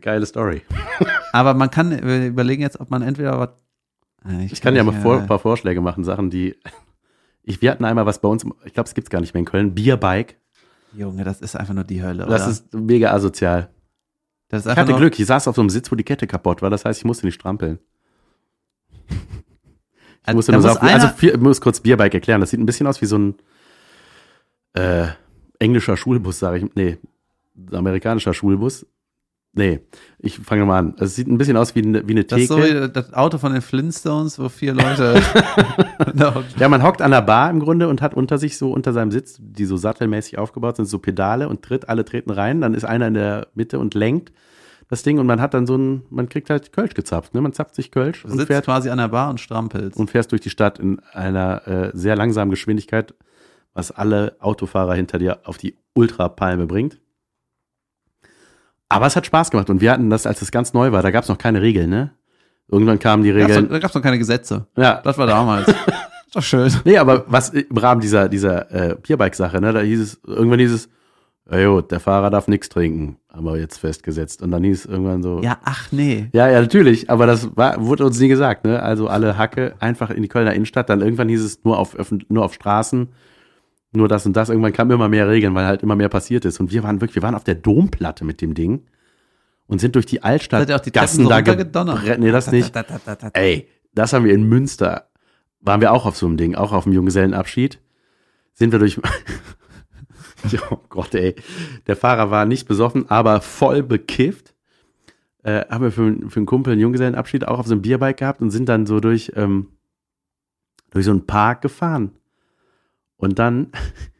[0.00, 0.62] Geile Story.
[1.32, 3.48] Aber man kann, wir überlegen jetzt, ob man entweder was.
[4.28, 6.56] Äh, Ich kann ja mal vor, ein paar Vorschläge machen, Sachen, die.
[7.42, 9.46] Ich, wir hatten einmal was bei uns, ich glaube, es gibt's gar nicht mehr in
[9.46, 10.36] Köln, Bierbike.
[10.92, 12.50] Junge, das ist einfach nur die Hölle, Das oder?
[12.50, 13.68] ist mega asozial.
[14.48, 16.62] das ist Ich hatte Glück, ich saß auf so einem Sitz, wo die Kette kaputt
[16.62, 17.78] war, das heißt, ich musste nicht strampeln.
[20.22, 20.88] Ich Also, nur muss saufen.
[20.88, 22.40] Also, ich muss kurz Bierbike erklären.
[22.40, 23.34] Das sieht ein bisschen aus wie so ein
[24.74, 25.08] äh,
[25.58, 26.74] englischer Schulbus, sage ich.
[26.74, 26.98] Nee,
[27.72, 28.86] amerikanischer Schulbus.
[29.52, 29.80] Nee,
[30.20, 30.94] ich fange nochmal an.
[31.00, 32.88] Es sieht ein bisschen aus wie eine, wie eine Das ist so Theke.
[32.88, 35.20] das Auto von den Flintstones, wo vier Leute.
[36.58, 39.10] Ja, man hockt an der Bar im Grunde und hat unter sich so unter seinem
[39.10, 42.84] Sitz, die so sattelmäßig aufgebaut sind, so Pedale und tritt, alle treten rein, dann ist
[42.84, 44.32] einer in der Mitte und lenkt
[44.90, 47.40] das Ding und man hat dann so ein, man kriegt halt Kölsch gezapft, ne?
[47.40, 49.96] Man zapft sich Kölsch Du und sitzt fährt quasi an der Bar und strampelst.
[49.96, 53.14] und fährst durch die Stadt in einer äh, sehr langsamen Geschwindigkeit,
[53.72, 56.98] was alle Autofahrer hinter dir auf die Ultrapalme bringt.
[58.88, 61.12] Aber es hat Spaß gemacht und wir hatten das, als es ganz neu war, da
[61.12, 62.10] gab es noch keine Regeln, ne?
[62.68, 63.68] Irgendwann kamen die Regeln.
[63.68, 64.66] da gab es noch keine Gesetze.
[64.76, 65.68] Ja, Das war damals.
[66.26, 66.72] ist doch schön.
[66.84, 70.72] Nee, aber was im Rahmen dieser, dieser äh, Bierbike-Sache, ne, da hieß es, irgendwann hieß
[70.72, 70.88] es,
[71.58, 74.40] ja gut, der Fahrer darf nichts trinken, haben wir jetzt festgesetzt.
[74.42, 76.28] Und dann hieß es irgendwann so, Ja, ach nee.
[76.32, 78.82] ja, ja, natürlich, aber das war, wurde uns nie gesagt, ne?
[78.82, 81.96] Also alle Hacke einfach in die Kölner Innenstadt, dann irgendwann hieß es nur auf,
[82.28, 83.08] nur auf Straßen,
[83.92, 84.48] nur das und das.
[84.48, 86.60] Irgendwann kamen immer mehr Regeln, weil halt immer mehr passiert ist.
[86.60, 88.84] Und wir waren wirklich, wir waren auf der Domplatte mit dem Ding
[89.66, 92.20] und sind durch die Altstadt Seid ihr auch die Gassen da gebrennt.
[92.20, 92.72] Nee, das nicht.
[93.32, 95.08] Ey, das haben wir in Münster.
[95.60, 97.80] Waren wir auch auf so einem Ding, auch auf dem Junggesellenabschied.
[98.54, 99.00] Sind wir durch.
[100.70, 101.34] oh Gott, ey.
[101.86, 104.54] Der Fahrer war nicht besoffen, aber voll bekifft.
[105.42, 108.42] Äh, haben wir für, für einen Kumpel einen Junggesellenabschied auch auf so einem Bierbike gehabt
[108.42, 109.68] und sind dann so durch, ähm,
[110.90, 112.12] durch so einen Park gefahren.
[113.16, 113.72] Und dann,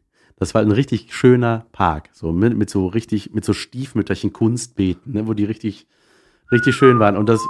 [0.40, 5.12] Das war ein richtig schöner Park, so mit, mit so richtig, mit so stiefmütterchen Kunstbeeten,
[5.12, 5.87] ne, wo die richtig,
[6.50, 7.18] richtig schön waren.
[7.18, 7.46] Und das,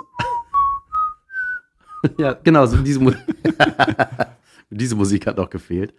[2.18, 3.12] ja, genau, so diese, Mu
[4.70, 5.94] diese Musik hat noch gefehlt.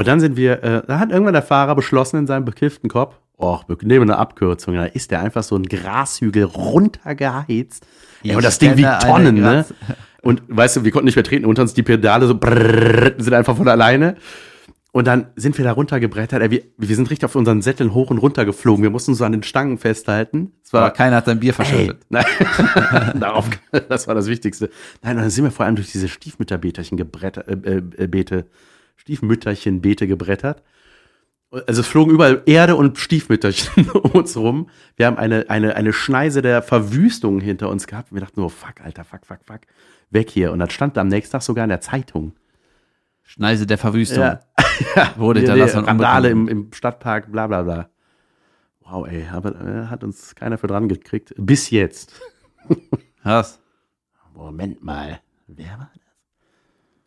[0.00, 3.16] Und dann sind wir, äh, da hat irgendwann der Fahrer beschlossen in seinem bekifften Kopf,
[3.36, 4.74] oh, wir nehmen eine Abkürzung.
[4.74, 7.86] Da ist der einfach so ein Grashügel runtergeheizt.
[8.24, 9.66] Ey, und das Ding wiegt Tonnen, ne?
[10.22, 13.34] Und weißt du, wir konnten nicht mehr treten, unter uns die Pedale so brrrr, sind
[13.34, 14.16] einfach von alleine.
[14.92, 16.40] Und dann sind wir da runtergebrettert.
[16.40, 18.82] Ey, wir, wir sind richtig auf unseren Sätteln hoch und runter geflogen.
[18.82, 20.52] Wir mussten so an den Stangen festhalten.
[20.64, 22.06] Es Aber war keiner hat sein Bier verschüttet.
[22.08, 22.24] nein,
[23.20, 23.50] darauf,
[23.90, 24.70] das war das Wichtigste.
[25.02, 28.46] Nein, und dann sind wir vor allem durch diese Stiefmütterbeterchen gebrettert, äh, äh, Beete,
[29.00, 30.62] Stiefmütterchen-Beete gebrettert.
[31.66, 34.68] Also es flogen überall Erde und Stiefmütterchen um uns rum.
[34.96, 38.12] Wir haben eine, eine, eine Schneise der Verwüstung hinter uns gehabt.
[38.12, 39.60] Wir dachten nur, fuck, Alter, fuck, fuck, fuck,
[40.10, 40.52] weg hier.
[40.52, 42.34] Und das stand am nächsten Tag sogar in der Zeitung.
[43.22, 44.22] Schneise der Verwüstung.
[44.22, 44.40] Ja.
[45.16, 47.90] Wurde hinterlassen und Randale im, im Stadtpark, bla bla bla.
[48.80, 51.34] Wow, ey, aber äh, hat uns keiner für dran gekriegt.
[51.36, 52.20] Bis jetzt.
[53.22, 53.60] Krass.
[54.34, 55.20] Moment mal.
[55.46, 55.99] Wer war das?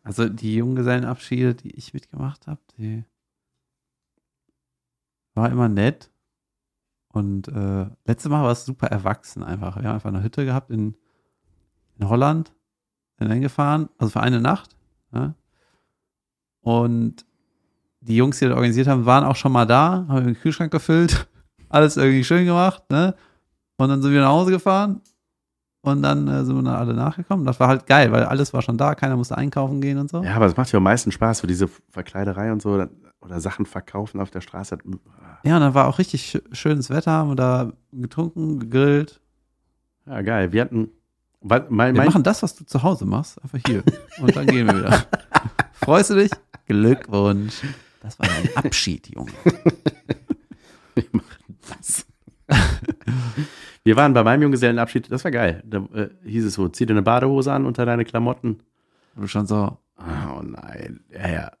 [0.04, 3.04] Also die Junggesellenabschiede, die ich mitgemacht habe, die
[5.34, 6.10] war immer nett.
[7.08, 9.76] Und äh, letzte Mal war es super erwachsen einfach.
[9.76, 10.94] Wir haben einfach eine Hütte gehabt in,
[11.98, 12.52] in Holland,
[13.18, 14.76] sind hingefahren, also für eine Nacht.
[15.12, 15.34] Ja.
[16.60, 17.24] Und
[18.00, 21.28] die Jungs, die das organisiert haben, waren auch schon mal da, haben den Kühlschrank gefüllt,
[21.70, 23.14] alles irgendwie schön gemacht, ne?
[23.76, 25.00] Und dann sind wir nach Hause gefahren
[25.84, 27.44] und dann äh, sind wir dann alle nachgekommen.
[27.46, 30.22] Das war halt geil, weil alles war schon da, keiner musste einkaufen gehen und so.
[30.22, 32.88] Ja, aber es macht ja am meisten Spaß, so diese Verkleiderei und so oder,
[33.20, 34.78] oder Sachen verkaufen auf der Straße.
[35.44, 39.20] Ja, und dann war auch richtig sch- schönes Wetter, haben wir da getrunken, gegrillt.
[40.06, 40.52] Ja, geil.
[40.52, 40.88] Wir hatten,
[41.40, 43.82] weil, mein, Wir machen das, was du zu Hause machst, einfach hier.
[44.20, 45.04] Und dann gehen wir wieder.
[45.74, 46.30] Freust du dich?
[46.66, 47.62] Glückwunsch.
[48.00, 49.30] Das war dein Abschied, Junge.
[51.68, 52.06] was?
[53.84, 55.62] Wir waren bei meinem Junggesellenabschied, das war geil.
[55.64, 58.60] Da äh, hieß es so, zieh dir eine Badehose an unter deine Klamotten.
[59.16, 61.00] Du schon so, Oh nein.
[61.10, 61.52] Ja, ja.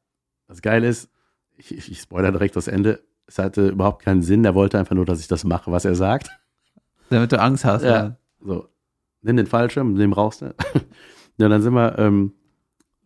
[0.48, 1.08] Das Geile ist,
[1.56, 3.00] ich, ich, ich spoiler direkt das Ende.
[3.26, 4.44] Es hatte überhaupt keinen Sinn.
[4.44, 6.30] Er wollte einfach nur, dass ich das mache, was er sagt.
[7.10, 7.82] damit du Angst hast.
[7.82, 7.90] Ja.
[7.90, 8.16] Ja.
[8.40, 8.68] So,
[9.22, 10.40] nimm den Fallschirm, nimm raus.
[10.40, 10.54] Ne?
[11.38, 12.32] ja, dann sind wir, ähm,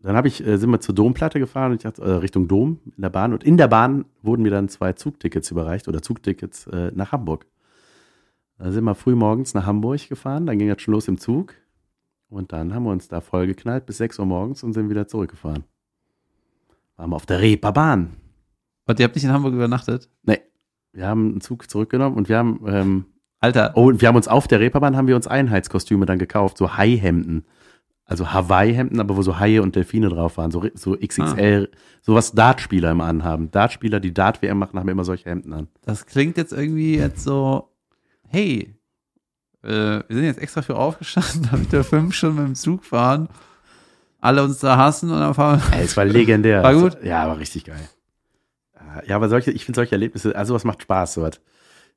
[0.03, 2.81] dann habe ich, äh, sind wir zur Domplatte gefahren, und ich dachte, äh, Richtung Dom
[2.97, 3.33] in der Bahn.
[3.33, 7.47] Und in der Bahn wurden mir dann zwei Zugtickets überreicht oder Zugtickets äh, nach Hamburg.
[8.59, 11.55] Da sind wir früh morgens nach Hamburg gefahren, dann ging das schon los im Zug.
[12.29, 15.65] Und dann haben wir uns da vollgeknallt bis 6 Uhr morgens und sind wieder zurückgefahren.
[16.97, 18.17] Waren wir auf der Reeperbahn.
[18.87, 20.11] Und ihr habt nicht in Hamburg übernachtet?
[20.25, 20.41] Nee,
[20.93, 23.05] wir haben einen Zug zurückgenommen und wir haben, ähm,
[23.41, 26.59] Alter, Oh, und wir haben uns auf der Reeperbahn haben wir uns Einheitskostüme dann gekauft,
[26.59, 27.45] so Haihemden.
[28.05, 32.33] Also Hawaii-Hemden, aber wo so Haie und Delfine drauf waren, so, so XXL, so was
[32.33, 33.51] Dartspieler immer anhaben.
[33.51, 35.69] Dartspieler, die Dart-WM machen, haben immer solche Hemden an.
[35.83, 37.69] das klingt jetzt irgendwie jetzt so,
[38.29, 38.75] hey,
[39.63, 43.29] äh, wir sind jetzt extra für aufgestanden, damit wir fünf Stunden mit dem Zug fahren,
[44.21, 45.79] alle uns da hassen und dann fahren wir.
[45.81, 46.63] Es war legendär.
[46.63, 47.03] War gut?
[47.03, 47.89] Ja, war richtig geil.
[49.07, 51.41] Ja, aber solche, ich finde solche Erlebnisse, also was macht Spaß, sowas.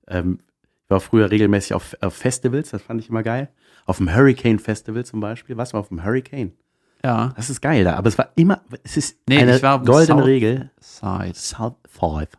[0.08, 0.39] Ähm,
[0.84, 3.50] ich war früher regelmäßig auf, auf Festivals, das fand ich immer geil.
[3.86, 5.58] Auf dem Hurricane Festival zum Beispiel.
[5.58, 6.52] Was war auf dem Hurricane?
[7.04, 10.70] Ja, Das ist geil da, aber es war immer, es ist Nee, eine goldene Regel.
[10.80, 11.34] Side.
[11.34, 12.30] South Five.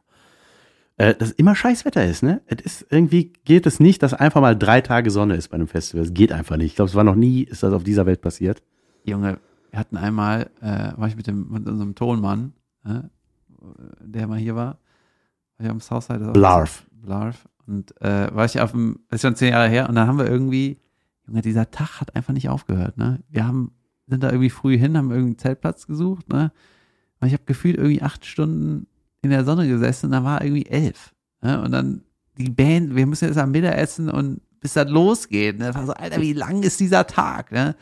[0.98, 2.42] Äh, dass immer scheiß Wetter ist, ne?
[2.46, 5.68] Es ist, irgendwie geht es nicht, dass einfach mal drei Tage Sonne ist bei einem
[5.68, 6.04] Festival.
[6.04, 6.66] Es geht einfach nicht.
[6.66, 8.62] Ich glaube, es war noch nie, ist das auf dieser Welt passiert.
[9.04, 9.38] Junge,
[9.70, 12.52] wir hatten einmal, äh, war ich mit dem mit unserem Tonmann,
[12.84, 13.00] äh,
[14.00, 14.78] der mal hier war,
[15.56, 16.32] war ich am Southside.
[16.32, 16.84] Blarf.
[16.92, 17.48] Blarf.
[17.66, 20.18] Und äh, war ich auf dem, das ist schon zehn Jahre her, und dann haben
[20.18, 20.78] wir irgendwie,
[21.26, 23.20] Junge, dieser Tag hat einfach nicht aufgehört, ne?
[23.30, 23.72] Wir haben,
[24.08, 26.52] sind da irgendwie früh hin, haben irgendeinen Zeltplatz gesucht, ne?
[27.20, 28.88] Und ich habe gefühlt irgendwie acht Stunden
[29.22, 31.12] in der Sonne gesessen und dann war irgendwie elf.
[31.42, 31.60] Ne?
[31.62, 32.02] Und dann
[32.38, 35.58] die Band, wir müssen jetzt am Mittag essen und bis das losgeht.
[35.58, 35.66] Ne?
[35.66, 37.50] Das war so, Alter, wie lang ist dieser Tag?
[37.52, 37.74] Ne?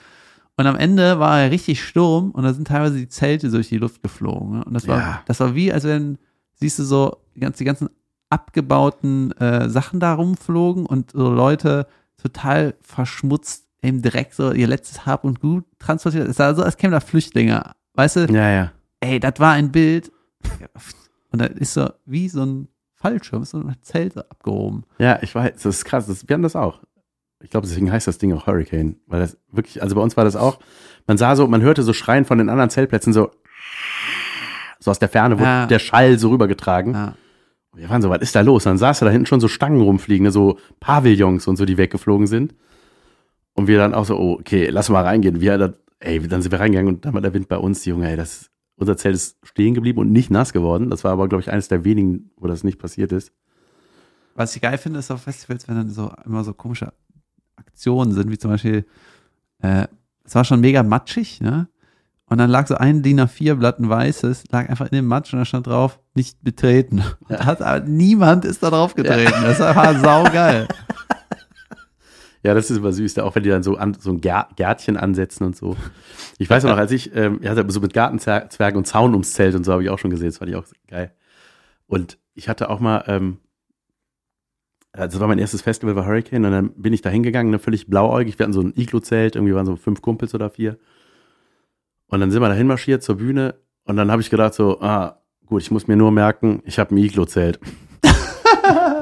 [0.56, 3.78] Und am Ende war er richtig Sturm und da sind teilweise die Zelte durch die
[3.78, 4.58] Luft geflogen.
[4.58, 4.64] Ne?
[4.64, 5.22] Und das war, Ja.
[5.26, 6.18] das war wie, als wenn,
[6.54, 7.88] siehst du so, die ganzen, die ganzen
[8.28, 11.86] abgebauten äh, Sachen da rumflogen und so Leute
[12.16, 16.28] total verschmutzt im Dreck so ihr letztes Hab und Gut transportiert.
[16.28, 17.72] Es sah so, als kämen da Flüchtlinge.
[17.94, 18.72] Weißt du, Ja, ja.
[19.00, 20.12] ey, das war ein Bild.
[21.32, 24.84] Und da ist so wie so ein Fallschirm, so ein Zelt abgehoben.
[24.98, 26.06] Ja, ich weiß, das ist krass.
[26.06, 26.80] Das, wir haben das auch.
[27.42, 28.96] Ich glaube, deswegen heißt das Ding auch Hurricane.
[29.06, 30.58] Weil das wirklich, also bei uns war das auch,
[31.06, 33.30] man sah so, man hörte so Schreien von den anderen Zeltplätzen so,
[34.78, 35.66] so aus der Ferne wurde Ja.
[35.66, 36.94] der Schall so rübergetragen.
[36.94, 37.14] Ja.
[37.74, 38.64] Wir waren so, was ist da los?
[38.64, 42.26] Dann saß da hinten schon so Stangen rumfliegen, ne, so Pavillons und so, die weggeflogen
[42.26, 42.54] sind.
[43.54, 45.40] Und wir dann auch so, oh, okay, lass mal reingehen.
[45.40, 48.16] Wir, ey, dann sind wir reingegangen und dann war der Wind bei uns, Junge, ey,
[48.16, 48.49] das,
[48.80, 50.90] unser Zelt ist stehen geblieben und nicht nass geworden.
[50.90, 53.32] Das war aber, glaube ich, eines der wenigen, wo das nicht passiert ist.
[54.34, 56.92] Was ich geil finde, ist auf Festivals, wenn dann so immer so komische
[57.56, 58.86] Aktionen sind, wie zum Beispiel,
[59.62, 59.86] äh,
[60.24, 61.68] es war schon mega matschig, ne?
[62.26, 65.40] Und dann lag so ein DIN A4-Blatt, ein weißes, lag einfach in dem Matsch und
[65.40, 67.02] da stand drauf, nicht betreten.
[67.28, 69.34] Da hat, niemand ist da drauf getreten.
[69.42, 70.68] Das war saugeil.
[72.42, 74.96] Ja, das ist immer süß, auch wenn die dann so, an, so ein Gär, Gärtchen
[74.96, 75.76] ansetzen und so.
[76.38, 79.64] Ich weiß noch, als ich, ähm, ja, so mit Gartenzwergen und Zaun ums Zelt und
[79.64, 81.12] so habe ich auch schon gesehen, das fand ich auch geil.
[81.86, 83.38] Und ich hatte auch mal, ähm,
[84.92, 87.58] also das war mein erstes Festival, war Hurricane, und dann bin ich da hingegangen, ne,
[87.58, 88.38] völlig blauäugig.
[88.38, 90.78] Wir hatten so ein Iglo-Zelt, irgendwie waren so fünf Kumpels oder vier.
[92.06, 95.20] Und dann sind wir dahin marschiert zur Bühne und dann habe ich gedacht so, ah,
[95.46, 97.60] gut, ich muss mir nur merken, ich habe ein Iglo-Zelt.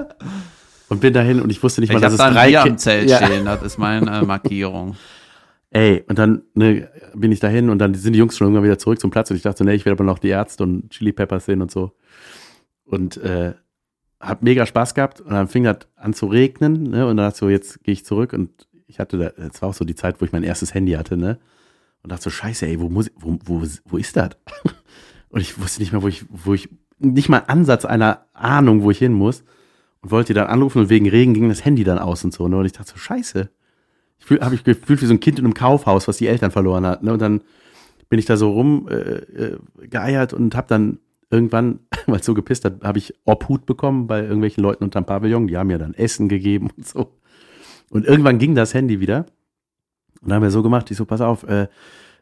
[0.88, 2.62] und bin dahin und ich wusste nicht Ich mal, dass da es ein drei Bier
[2.62, 3.24] Ki- am Zelt Ja.
[3.24, 4.96] stehen, das ist meine Markierung.
[5.70, 8.78] Ey, und dann ne, bin ich dahin und dann sind die Jungs schon irgendwann wieder
[8.78, 11.12] zurück zum Platz und ich dachte nee, ich werde aber noch die Ärzte und Chili
[11.12, 11.92] Peppers sehen und so.
[12.84, 13.52] Und äh,
[14.18, 17.06] hab mega Spaß gehabt und dann fing das an zu regnen, ne?
[17.06, 19.68] Und dann dachte ich so, jetzt gehe ich zurück und ich hatte da, es war
[19.68, 21.38] auch so die Zeit, wo ich mein erstes Handy hatte, ne?
[22.02, 24.30] Und dachte so, scheiße, ey, wo muss ich, wo, wo, wo ist das?
[25.28, 28.90] Und ich wusste nicht mehr, wo ich, wo ich, nicht mal Ansatz einer Ahnung, wo
[28.90, 29.44] ich hin muss.
[30.00, 32.46] Und wollte die dann anrufen und wegen Regen ging das Handy dann aus und so,
[32.48, 32.56] ne?
[32.56, 33.50] Und ich dachte so, scheiße.
[34.20, 36.86] Ich habe ich gefühlt wie so ein Kind in einem Kaufhaus, was die Eltern verloren
[36.86, 37.02] hat.
[37.02, 37.12] Ne?
[37.12, 37.40] Und dann
[38.08, 40.98] bin ich da so rum äh, äh, und habe dann
[41.30, 45.46] irgendwann, weil es so gepisst hat, habe ich Obhut bekommen bei irgendwelchen Leuten unterm Pavillon.
[45.46, 47.12] Die haben mir dann Essen gegeben und so.
[47.90, 49.26] Und irgendwann ging das Handy wieder.
[50.20, 51.68] Und dann haben wir so gemacht, ich so, pass auf, äh,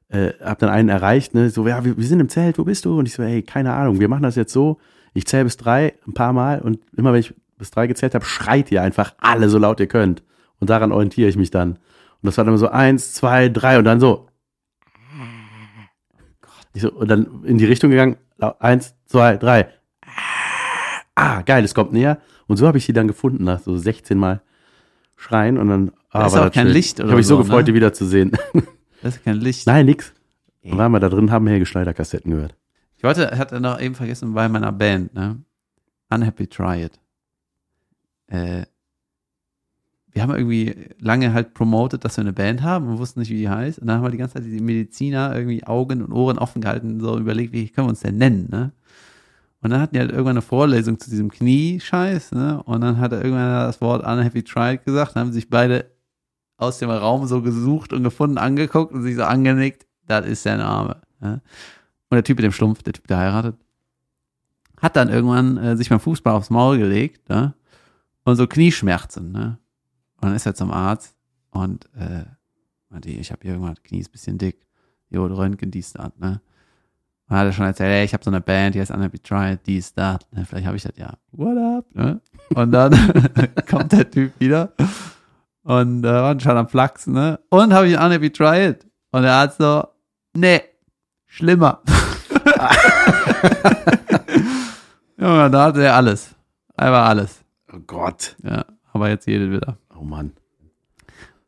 [0.09, 2.85] äh, hab dann einen erreicht, ne, so, ja, wir, wir sind im Zelt, wo bist
[2.85, 2.99] du?
[2.99, 4.79] Und ich so, ey, keine Ahnung, wir machen das jetzt so,
[5.15, 8.25] ich zähle bis drei ein paar Mal und immer wenn ich bis drei gezählt habe,
[8.25, 10.23] schreit ihr einfach alle so laut ihr könnt.
[10.59, 11.73] Und daran orientiere ich mich dann.
[11.73, 11.79] Und
[12.23, 14.29] das war dann so eins, zwei, drei und dann so.
[16.75, 18.17] Ich so, und dann in die Richtung gegangen,
[18.59, 19.69] eins, zwei, drei.
[21.15, 22.19] Ah, geil, es kommt näher.
[22.47, 24.43] Und so habe ich sie dann gefunden, nach so 16 Mal
[25.17, 25.93] schreien und dann.
[26.11, 26.73] Ah, Da ist war auch das kein schön.
[26.75, 27.65] Licht Ich oder habe mich so so, gefreut, ne?
[27.65, 28.33] die wiederzusehen.
[29.03, 29.67] Das ist kein Licht.
[29.67, 30.15] Nein, nix.
[30.65, 32.57] Dann waren wir da drin, haben Helge Schneider Kassetten gehört.
[32.97, 35.37] Ich wollte, hatte noch eben vergessen bei meiner Band, ne?
[36.09, 36.99] Unhappy Try It.
[38.29, 38.65] Äh,
[40.17, 43.37] wir haben irgendwie lange halt promotet, dass wir eine Band haben und wussten nicht, wie
[43.37, 43.79] die heißt.
[43.79, 47.01] Und dann haben wir die ganze Zeit die Mediziner irgendwie Augen und Ohren offen gehalten,
[47.01, 48.73] so überlegt, wie können wir uns denn nennen, ne?
[49.61, 52.63] Und dann hatten die halt irgendwann eine Vorlesung zu diesem Kniescheiß, ne?
[52.63, 55.91] Und dann hat er irgendwann das Wort Unhappy It gesagt, dann haben sich beide
[56.57, 60.57] aus dem Raum so gesucht und gefunden, angeguckt und sich so angenickt, das ist der
[60.57, 61.03] Name.
[61.21, 61.43] Ne?
[62.09, 63.57] Und der Typ mit dem Schlumpf, der Typ, der heiratet,
[64.81, 67.55] hat dann irgendwann äh, sich beim Fußball aufs Maul gelegt, ne?
[68.27, 69.59] Und so Knieschmerzen, ne?
[70.17, 71.15] Und dann ist er zum Arzt
[71.53, 72.25] und äh,
[72.89, 74.67] meinte, ich habe hier irgendwann, Knie ist ein bisschen dick.
[75.11, 76.41] Jo, Röntgen, dies, das, ne?
[77.29, 79.59] Und hat er schon erzählt, ey, ich habe so eine Band, die heißt Unhappy Try,
[79.65, 80.45] dies, das, ne?
[80.45, 81.17] Vielleicht habe ich das ja.
[81.31, 81.87] What up?
[81.95, 82.21] Ne?
[82.53, 82.93] Und dann
[83.71, 84.73] kommt der Typ wieder
[85.63, 87.39] und äh, war schon am Flachsen, ne?
[87.49, 88.85] Und habe ich Unhappy It?
[89.13, 89.87] Und der Arzt so,
[90.35, 90.63] nee,
[91.27, 91.81] schlimmer.
[95.17, 96.35] ja, da hatte er alles.
[96.77, 97.46] Einfach alles.
[97.77, 98.37] Oh Gott.
[98.43, 99.77] Ja, aber jetzt jedes wieder.
[99.99, 100.33] Oh Mann.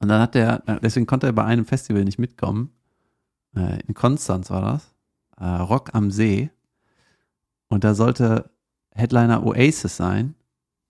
[0.01, 2.71] Und dann hat er, deswegen konnte er bei einem Festival nicht mitkommen.
[3.57, 4.95] Äh, in Konstanz war das.
[5.41, 6.51] Äh, Rock am See.
[7.69, 8.51] Und da sollte
[8.95, 10.35] Headliner Oasis sein.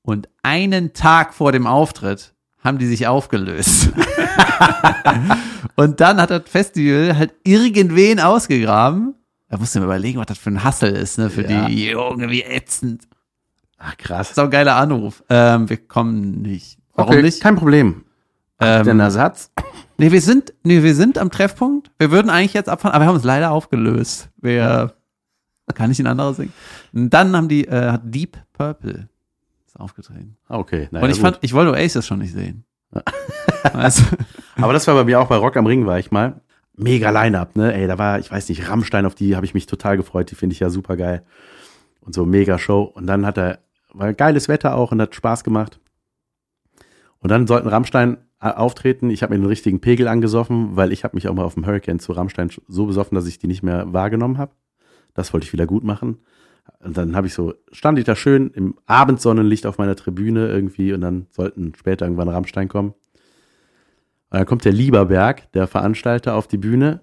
[0.03, 3.91] Und einen Tag vor dem Auftritt haben die sich aufgelöst.
[5.77, 9.15] und dann hat das Festival halt irgendwen ausgegraben.
[9.49, 11.31] Da musste mir überlegen, was das für ein Hassel ist, ne?
[11.31, 11.67] Für Ja.
[11.67, 13.07] die Junge, wie ätzend.
[13.79, 14.29] Ach krass.
[14.29, 15.23] Das ist auch ein geiler Anruf.
[15.29, 16.79] Ähm, wir kommen nicht.
[16.95, 17.41] Warum okay, nicht?
[17.41, 18.05] Kein Problem.
[18.61, 19.53] Ähm, Den Ersatz?
[19.99, 21.91] Nee, wir sind, nee, wir sind am Treffpunkt.
[21.99, 24.31] Wir würden eigentlich jetzt abfahren, aber wir haben uns leider aufgelöst.
[24.37, 24.95] Wir,
[25.75, 26.53] kann ich ein anderes singen?
[26.93, 29.09] Und dann haben die, äh, hat Deep Purple
[29.67, 30.37] ist aufgetreten.
[30.49, 30.89] Okay.
[30.91, 31.25] naja, Und ich gut.
[31.25, 32.65] fand, ich wollte Oasis schon nicht sehen.
[33.73, 34.03] also,
[34.57, 36.41] Aber das war bei mir auch bei Rock am Ring, war ich mal.
[36.75, 37.75] Mega Line-Up, ne?
[37.75, 40.31] Ey, da war, ich weiß nicht, Rammstein, auf die habe ich mich total gefreut.
[40.31, 41.25] Die finde ich ja super geil.
[42.01, 42.83] Und so mega Show.
[42.83, 43.59] Und dann hat er,
[43.99, 45.81] war geiles Wetter auch und hat Spaß gemacht.
[47.19, 49.11] Und dann sollten Rammstein äh, auftreten.
[49.11, 51.67] Ich habe mir den richtigen Pegel angesoffen, weil ich habe mich auch mal auf dem
[51.67, 54.53] Hurricane zu Rammstein so besoffen, dass ich die nicht mehr wahrgenommen habe.
[55.15, 56.19] Das wollte ich wieder gut machen.
[56.81, 60.93] Und dann habe ich so, stand ich da schön im Abendsonnenlicht auf meiner Tribüne irgendwie
[60.93, 62.91] und dann sollten später irgendwann Rammstein kommen.
[64.31, 67.01] Und dann kommt der Lieberberg, der Veranstalter, auf die Bühne.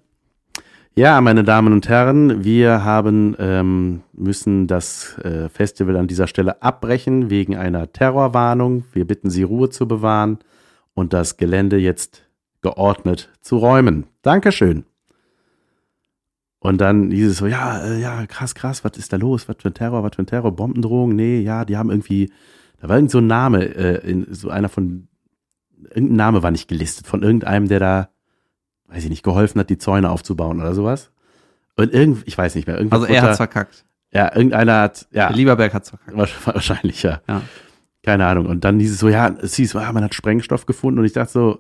[0.98, 6.62] Ja, meine Damen und Herren, wir haben ähm, müssen das äh, Festival an dieser Stelle
[6.62, 8.86] abbrechen wegen einer Terrorwarnung.
[8.94, 10.40] Wir bitten Sie, Ruhe zu bewahren
[10.94, 12.24] und das Gelände jetzt
[12.62, 14.06] geordnet zu räumen.
[14.22, 14.86] Dankeschön.
[16.60, 19.50] Und dann hieß es so, ja, äh, ja, krass, krass, was ist da los?
[19.50, 20.56] Was für ein Terror, was für ein Terror?
[20.56, 21.14] Bombendrohung?
[21.14, 22.32] Nee, ja, die haben irgendwie,
[22.80, 25.10] da war irgend so ein Name, äh, in, so einer von,
[25.90, 28.10] irgendein Name war nicht gelistet, von irgendeinem, der da,
[28.88, 31.12] weiß ich nicht, geholfen hat, die Zäune aufzubauen oder sowas.
[31.76, 32.78] Und irgend, ich weiß nicht mehr.
[32.90, 33.84] Also er hat's verkackt.
[34.12, 36.16] Ja, irgendeiner hat, ja, Der Lieberberg hat's verkackt.
[36.18, 37.22] wahrsch- wahrscheinlich, ja.
[37.28, 37.42] Ja.
[38.04, 38.46] Keine Ahnung.
[38.46, 41.14] Und dann hieß es so, ja, es hieß, ja, man hat Sprengstoff gefunden und ich
[41.14, 41.60] dachte so,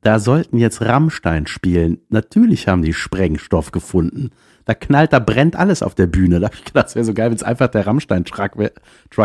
[0.00, 2.00] da sollten jetzt Rammstein spielen.
[2.08, 4.30] Natürlich haben die Sprengstoff gefunden.
[4.64, 6.40] Da knallt, da brennt alles auf der Bühne.
[6.40, 8.52] Da habe ich gedacht, es wäre so geil, wenn es einfach der Rammstein-Truck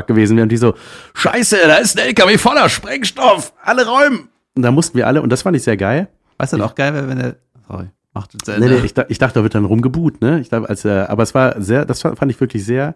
[0.08, 0.74] gewesen wäre und die so,
[1.14, 4.30] scheiße, da ist ein LKW voller Sprengstoff, alle räumen.
[4.56, 6.08] Und da mussten wir alle, und das fand ich sehr geil.
[6.44, 7.36] Weißt du, auch geil wäre, wenn er,
[7.68, 10.40] sorry, macht zu Nee, nee, ich, ich dachte, da wird dann rumgeboot, ne?
[10.40, 12.96] Ich dachte, als, äh, aber es war sehr, das fand ich wirklich sehr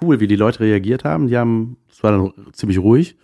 [0.00, 1.26] cool, wie die Leute reagiert haben.
[1.28, 3.16] Die haben, es war dann ziemlich ruhig.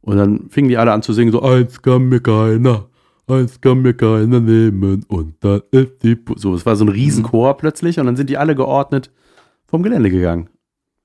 [0.00, 2.86] Und dann fingen die alle an zu singen, so, eins kann mir keiner,
[3.28, 5.04] eins kann mir keiner nehmen.
[5.08, 8.28] Und dann ist die, Pu so, es war so ein Riesenchor plötzlich und dann sind
[8.28, 9.10] die alle geordnet
[9.66, 10.48] vom Gelände gegangen.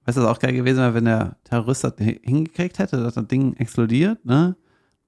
[0.05, 3.13] Weißt du, was auch geil gewesen wäre, wenn der Terrorist das hi- hingekriegt hätte, dass
[3.15, 4.55] das Ding explodiert, ne?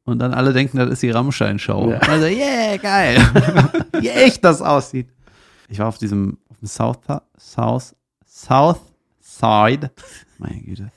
[0.10, 1.92] Und dann alle denken, das ist die Rammstein-Show.
[1.92, 2.00] Ja.
[2.00, 3.18] Also, yeah, geil.
[4.00, 5.10] Wie echt das aussieht.
[5.70, 7.00] Ich war auf diesem, auf dem South,
[7.38, 7.96] South,
[8.26, 8.82] South
[9.20, 9.92] Side.
[10.38, 10.92] Meine Güte.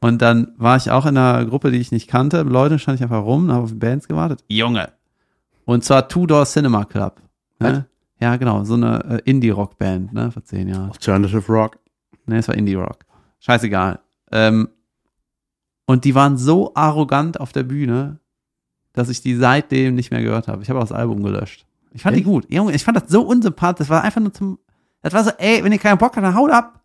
[0.00, 2.42] Und dann war ich auch in einer Gruppe, die ich nicht kannte.
[2.42, 4.44] Leute stand ich einfach rum, habe auf die Bands gewartet.
[4.48, 4.90] Junge.
[5.64, 7.20] Und zwar Two Door Cinema Club.
[7.58, 7.86] Ne?
[8.20, 8.64] Ja, genau.
[8.64, 10.30] So eine äh, Indie-Rock-Band, ne?
[10.30, 10.90] Vor zehn Jahren.
[10.90, 11.78] Alternative Rock.
[12.26, 12.98] Ne, es war Indie Rock.
[13.40, 14.00] Scheißegal.
[14.32, 14.68] Ähm,
[15.86, 18.18] und die waren so arrogant auf der Bühne,
[18.92, 20.62] dass ich die seitdem nicht mehr gehört habe.
[20.62, 21.66] Ich habe auch das Album gelöscht.
[21.92, 22.28] Ich fand die Echt?
[22.28, 22.46] gut.
[22.52, 23.86] Junge, ich fand das so unsympathisch.
[23.86, 24.58] Das war einfach nur zum.
[25.02, 26.82] Das war so, ey, wenn ihr keinen Bock habt, dann haut ab.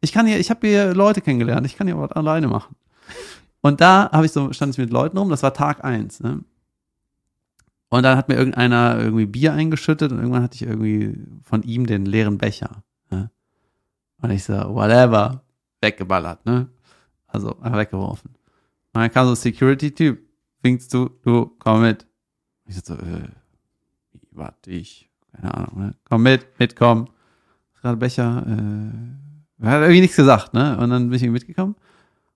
[0.00, 1.66] Ich kann hier, ich habe hier Leute kennengelernt.
[1.66, 2.76] Ich kann hier was alleine machen.
[3.60, 5.28] Und da habe ich so, stand ich mit Leuten rum.
[5.28, 6.20] Das war Tag eins.
[6.20, 6.44] Ne?
[7.88, 11.86] Und dann hat mir irgendeiner irgendwie Bier eingeschüttet und irgendwann hatte ich irgendwie von ihm
[11.86, 12.82] den leeren Becher.
[13.10, 13.30] Ne?
[14.20, 15.42] Und ich so, whatever,
[15.80, 16.68] weggeballert, ne?
[17.28, 18.30] Also einfach weggeworfen.
[18.94, 20.20] Und dann kam so ein Security-Typ,
[20.62, 22.06] winkst du, du, komm mit.
[22.66, 23.28] Ich so, äh,
[24.32, 25.94] warte ich, keine Ahnung, ne?
[26.08, 27.08] Komm mit, mitkommen.
[27.80, 30.76] Gerade Becher, äh, hat irgendwie nichts gesagt, ne?
[30.78, 31.76] Und dann bin ich irgendwie mitgekommen.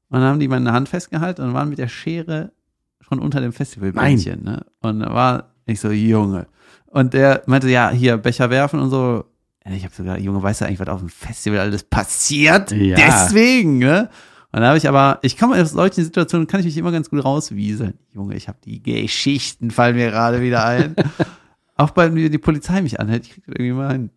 [0.08, 2.52] Und dann haben die meine Hand festgehalten und waren mit der Schere
[3.00, 4.64] schon unter dem Festivalbändchen, ne?
[4.80, 6.46] Und da war ich so, Junge.
[6.86, 9.24] Und der meinte, ja, hier Becher werfen und so.
[9.64, 12.72] Ich habe sogar, Junge, weißt du eigentlich, was auf dem Festival alles passiert?
[12.72, 12.96] Ja.
[12.96, 14.10] Deswegen, ne?
[14.52, 17.08] Und da habe ich aber, ich komme aus solchen Situationen, kann ich mich immer ganz
[17.08, 17.94] gut rauswieseln.
[18.12, 20.94] Junge, ich habe die Geschichten, fallen mir gerade wieder ein.
[21.76, 24.10] Auch bei mir die Polizei mich anhält, ich krieg irgendwie mal hin.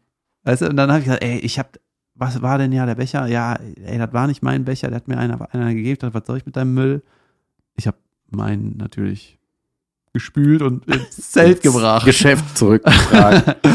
[0.44, 1.70] Weißt du, und dann habe ich gesagt, ey, ich habe,
[2.16, 3.28] was war denn ja der Becher?
[3.28, 6.28] Ja, ey, das war nicht mein Becher, der hat mir einer, einer gegeben, hat, was
[6.28, 7.02] soll ich mit deinem Müll?
[7.78, 7.98] Ich habe
[8.30, 9.40] meinen natürlich
[10.12, 12.06] gespült und ins Zelt gebracht.
[12.06, 13.56] Geschäft zurückgetragen.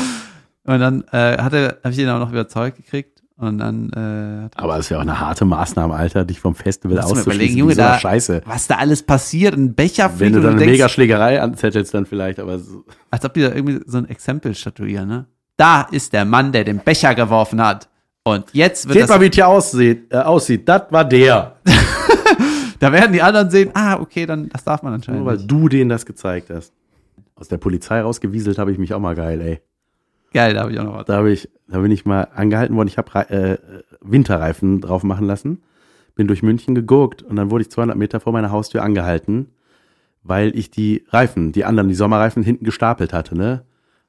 [0.64, 3.20] Und dann äh, hatte, habe ich ihn auch noch überzeugt gekriegt.
[3.41, 6.99] Und dann äh, aber es ist ja auch eine harte Maßnahme, Alter, dich vom Festival
[6.99, 7.57] du auszuschließen.
[7.57, 8.43] Junge, da- Scheiße.
[8.45, 12.05] was da alles passiert, ein Becher Wenn fliegt du und dann eine Mega-Schlägerei anzettelst, dann
[12.05, 12.84] vielleicht, aber so.
[13.11, 15.24] als ob die da irgendwie so ein Exempel statuieren, ne?
[15.57, 17.88] Da ist der Mann, der den Becher geworfen hat.
[18.24, 20.12] Und jetzt wird Seht das, mal, wie es hier aussieht.
[20.12, 20.68] Äh, aussieht.
[20.68, 21.57] Das war der.
[22.78, 25.51] da werden die anderen sehen, ah, okay, dann, das darf man anscheinend Nur weil nicht.
[25.51, 26.72] du denen das gezeigt hast.
[27.34, 29.61] Aus der Polizei rausgewieselt habe ich mich auch mal geil, ey.
[30.33, 31.07] Geil, da habe ich auch noch was.
[31.07, 32.89] Da, habe ich, da bin ich mal angehalten worden.
[32.89, 33.59] Ich habe äh,
[34.01, 35.62] Winterreifen drauf machen lassen.
[36.14, 39.51] Bin durch München geguckt und dann wurde ich 200 Meter vor meiner Haustür angehalten,
[40.22, 43.64] weil ich die Reifen, die anderen, die Sommerreifen hinten gestapelt hatte, ne?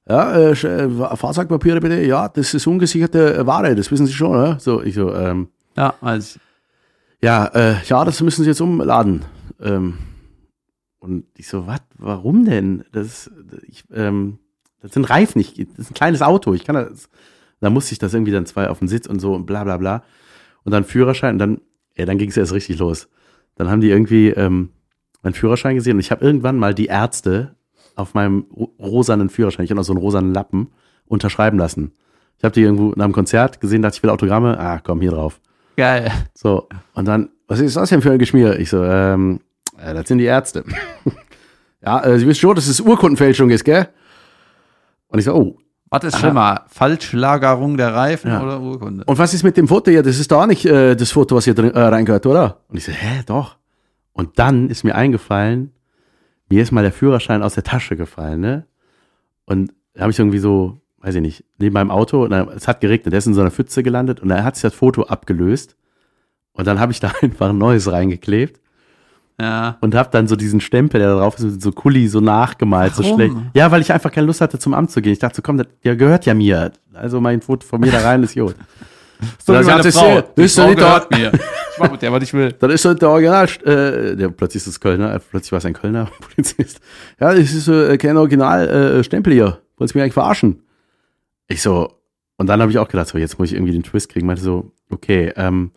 [0.10, 2.02] Ja, äh, äh, Fahrzeugpapiere bitte.
[2.02, 4.58] Ja, das ist ungesicherte Ware, das wissen Sie schon, ne?
[4.60, 6.40] So, ich so, ähm, Ja, also
[7.24, 9.24] ja, äh, ja, das müssen Sie jetzt umladen.
[9.62, 10.00] Ähm,
[11.00, 12.84] und ich so, was, warum denn?
[12.92, 13.30] Das,
[13.68, 14.40] ich, ähm,
[14.82, 17.10] das sind Reifen, ich, das ist ein kleines Auto, ich kann das,
[17.60, 19.78] da musste ich das irgendwie dann zwei auf den Sitz und so und bla bla
[19.78, 20.04] bla.
[20.64, 21.62] Und dann Führerschein und dann,
[21.98, 23.08] ja, dann ging es erst richtig los.
[23.56, 24.70] Dann haben die irgendwie ähm,
[25.24, 27.56] meinen Führerschein gesehen und ich habe irgendwann mal die Ärzte
[27.96, 30.70] auf meinem ro- rosanen Führerschein, ich habe noch so einen rosanen Lappen,
[31.06, 31.92] unterschreiben lassen.
[32.38, 35.12] Ich habe die irgendwo nach einem Konzert gesehen, dachte ich will Autogramme, ah, komm, hier
[35.12, 35.40] drauf.
[35.78, 36.12] geil.
[36.34, 38.58] So, und dann, was ist das denn für ein Geschmier?
[38.60, 39.42] Ich so, ähm,
[39.78, 40.64] äh, das sind die Ärzte.
[41.84, 43.90] ja, äh, Sie wissen schon, dass es Urkundenfälschung ist, gell?
[45.12, 45.58] Und ich so, oh.
[45.94, 46.64] Was ist schlimmer?
[46.70, 48.42] Falschlagerung der Reifen Ja.
[48.42, 49.04] oder Urkunde?
[49.04, 50.02] Und was ist mit dem Foto hier?
[50.04, 52.62] Das ist doch auch nicht äh, das Foto, was hier drin, äh, reingehört, oder?
[52.70, 53.58] Und ich so, hä, doch.
[54.14, 55.74] Und dann ist mir eingefallen,
[56.50, 58.66] mir ist mal der Führerschein aus der Tasche gefallen, ne?
[59.46, 62.70] Und da habe ich irgendwie so, weiß ich nicht, neben meinem Auto, und dann, es
[62.70, 65.04] hat geregnet, der ist in so einer Pfütze gelandet und da hat sich das Foto
[65.04, 65.76] abgelöst.
[66.54, 68.61] Und dann habe ich da einfach ein neues reingeklebt.
[69.42, 69.78] Ja.
[69.82, 72.96] und hab dann so diesen Stempel, der da drauf ist, mit so Kuli so nachgemalt,
[72.96, 73.16] so Warum?
[73.18, 73.36] schlecht.
[73.54, 75.14] Ja, weil ich einfach keine Lust hatte, zum Amt zu gehen.
[75.14, 76.72] Ich dachte so, komm, das der gehört ja mir.
[76.94, 78.56] Also mein Foto von mir da rein ist gut.
[79.46, 80.16] So Das ist Frau.
[80.16, 81.32] ja- Die ist doch nicht gehört mir.
[81.32, 82.54] Ich mach mit der, was ich will.
[82.54, 85.66] Das ist so der Original, äh, der plötzlich ist es Kölner, äh, plötzlich war es
[85.66, 86.80] ein Kölner Polizist.
[87.20, 88.68] Ja, das ist äh, kein Original
[89.00, 89.60] äh, hier.
[89.78, 90.64] Wolltest du mich eigentlich verarschen?
[91.48, 91.94] Ich so,
[92.38, 94.26] und dann habe ich auch gedacht, so, jetzt muss ich irgendwie den Twist kriegen.
[94.26, 95.70] Meinte so, okay, ähm,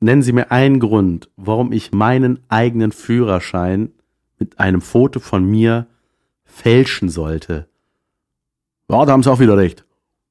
[0.00, 3.90] nennen Sie mir einen Grund, warum ich meinen eigenen Führerschein
[4.38, 5.86] mit einem Foto von mir
[6.44, 7.68] fälschen sollte.
[8.88, 9.84] Ja, da haben Sie auch wieder recht.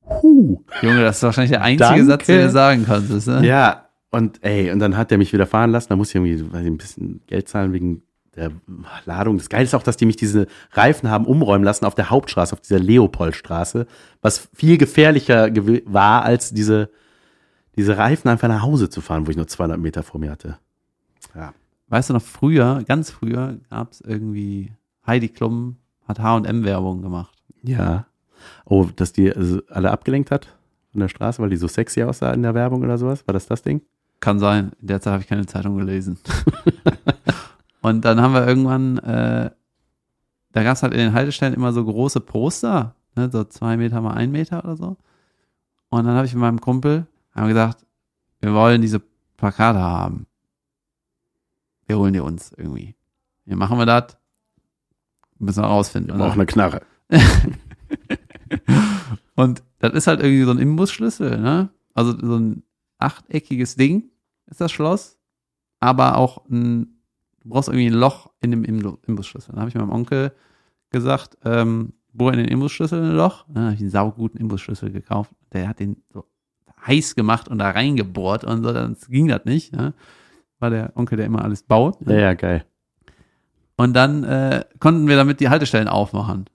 [0.05, 0.61] Huh.
[0.81, 2.05] Junge, das ist wahrscheinlich der einzige Danke.
[2.05, 3.27] Satz, den du sagen konntest.
[3.27, 3.45] Ne?
[3.45, 5.89] Ja, und ey, und dann hat der mich wieder fahren lassen.
[5.89, 8.01] Da muss ich irgendwie weiß ich, ein bisschen Geld zahlen wegen
[8.35, 8.51] der
[9.05, 9.37] Ladung.
[9.37, 12.53] Das Geile ist auch, dass die mich diese Reifen haben umräumen lassen auf der Hauptstraße,
[12.53, 13.85] auf dieser Leopoldstraße,
[14.21, 15.49] was viel gefährlicher
[15.85, 16.89] war, als diese,
[17.79, 20.57] diese Reifen einfach nach Hause zu fahren, wo ich nur 200 Meter vor mir hatte.
[21.33, 21.53] Ja.
[21.87, 24.73] Weißt du noch, früher, ganz früher, gab es irgendwie,
[25.07, 27.41] Heidi Klum hat H&M-Werbung gemacht.
[27.63, 28.05] Ja.
[28.65, 30.57] Oh, dass die also alle abgelenkt hat
[30.91, 33.25] von der Straße, weil die so sexy aussah in der Werbung oder sowas?
[33.25, 33.81] War das das Ding?
[34.19, 34.73] Kann sein.
[34.81, 36.19] In der Zeit habe ich keine Zeitung gelesen.
[37.81, 39.51] und dann haben wir irgendwann, äh,
[40.51, 44.01] da gab es halt in den Haltestellen immer so große Poster, ne, so zwei Meter
[44.01, 44.97] mal ein Meter oder so.
[45.87, 47.07] Und dann habe ich mit meinem Kumpel
[47.39, 47.85] haben gesagt,
[48.41, 49.01] wir wollen diese
[49.37, 50.27] Plakate haben.
[51.87, 52.95] Wir holen die uns irgendwie.
[53.45, 54.17] Wie machen wir das?
[55.39, 56.15] Müssen wir rausfinden.
[56.15, 56.81] Wir brauchen eine Knarre.
[59.35, 61.69] Und das ist halt irgendwie so ein Imbusschlüssel, ne?
[61.93, 62.63] Also so ein
[62.97, 64.09] achteckiges Ding
[64.47, 65.17] ist das Schloss,
[65.79, 67.01] aber auch ein,
[67.41, 69.51] du brauchst irgendwie ein Loch in dem Imbu- Imbusschlüssel.
[69.53, 70.33] Dann habe ich meinem Onkel
[70.89, 73.45] gesagt, ähm, bohr in den Imbusschlüssel ein Loch.
[73.47, 75.31] Dann habe ich einen sauguten Imbusschlüssel gekauft.
[75.53, 76.25] Der hat den so
[76.85, 79.73] heiß gemacht und da reingebohrt und so, dann ging das nicht.
[79.73, 79.93] Ne?
[80.59, 81.97] War der Onkel, der immer alles baut.
[82.05, 82.65] Ja, ja, geil.
[83.77, 86.49] Und dann äh, konnten wir damit die Haltestellen aufmachen.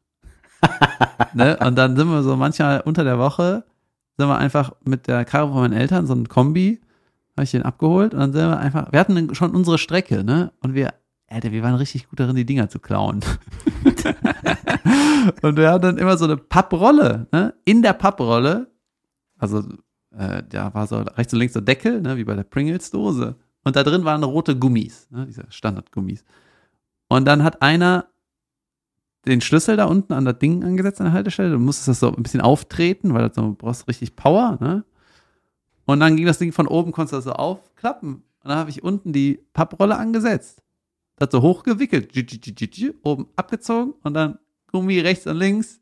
[1.34, 1.56] ne?
[1.58, 3.64] Und dann sind wir so manchmal unter der Woche,
[4.18, 6.80] sind wir einfach mit der Karre von meinen Eltern, so ein Kombi,
[7.36, 10.52] habe ich den abgeholt und dann sind wir einfach, wir hatten schon unsere Strecke, ne?
[10.60, 10.94] Und wir,
[11.28, 13.20] Alter, wir waren richtig gut darin, die Dinger zu klauen.
[15.42, 17.54] und wir hatten dann immer so eine Papprolle, ne?
[17.64, 18.70] In der Papprolle,
[19.38, 19.64] also
[20.16, 22.16] äh, da war so rechts und links so Deckel, ne?
[22.16, 23.36] Wie bei der Pringles-Dose.
[23.64, 25.26] Und da drin waren rote Gummis, ne?
[25.26, 26.24] diese Standardgummis.
[27.08, 28.06] Und dann hat einer
[29.26, 31.50] den Schlüssel da unten an das Ding angesetzt an der Haltestelle.
[31.50, 34.84] Du musstest das so ein bisschen auftreten, weil das so, du brauchst richtig Power, ne?
[35.86, 38.14] Und dann ging das Ding von oben, konntest du das so aufklappen.
[38.14, 40.62] Und dann habe ich unten die Papprolle angesetzt.
[41.16, 42.12] Das so hochgewickelt,
[43.02, 44.38] oben abgezogen und dann
[44.72, 45.80] Gummi rechts und links,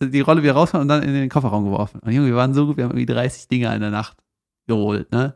[0.00, 2.00] die Rolle wieder rausfahren und dann in den Kofferraum geworfen.
[2.00, 4.16] Und Junge, wir waren so gut, wir haben irgendwie 30 Dinger in der Nacht
[4.66, 5.34] geholt, ne?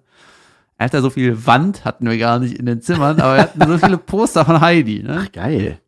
[0.79, 3.79] Alter, so viel Wand hatten wir gar nicht in den Zimmern, aber wir hatten so
[3.79, 5.25] viele Poster von Heidi, ne?
[5.27, 5.81] Ach, geil.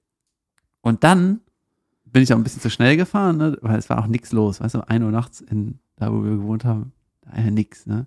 [0.83, 1.41] Und dann
[2.05, 3.59] bin ich auch ein bisschen zu schnell gefahren, ne?
[3.61, 4.61] weil es war auch nichts los.
[4.61, 8.07] Weißt du, 1 Uhr nachts in, da wo wir gewohnt haben, da ja nix, ne?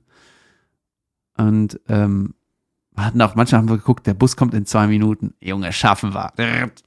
[1.38, 2.34] Und ähm,
[3.06, 5.34] hatten auch, manchmal haben wir geguckt, der Bus kommt in zwei Minuten.
[5.40, 6.32] Junge, schaffen wir.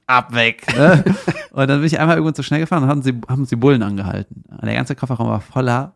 [0.07, 0.65] Ab weg.
[0.75, 1.03] Ne?
[1.51, 3.55] und dann bin ich einmal irgendwo zu schnell gefahren und haben, sie, haben uns die
[3.55, 4.43] Bullen angehalten.
[4.49, 5.95] Und der ganze Kofferraum war voller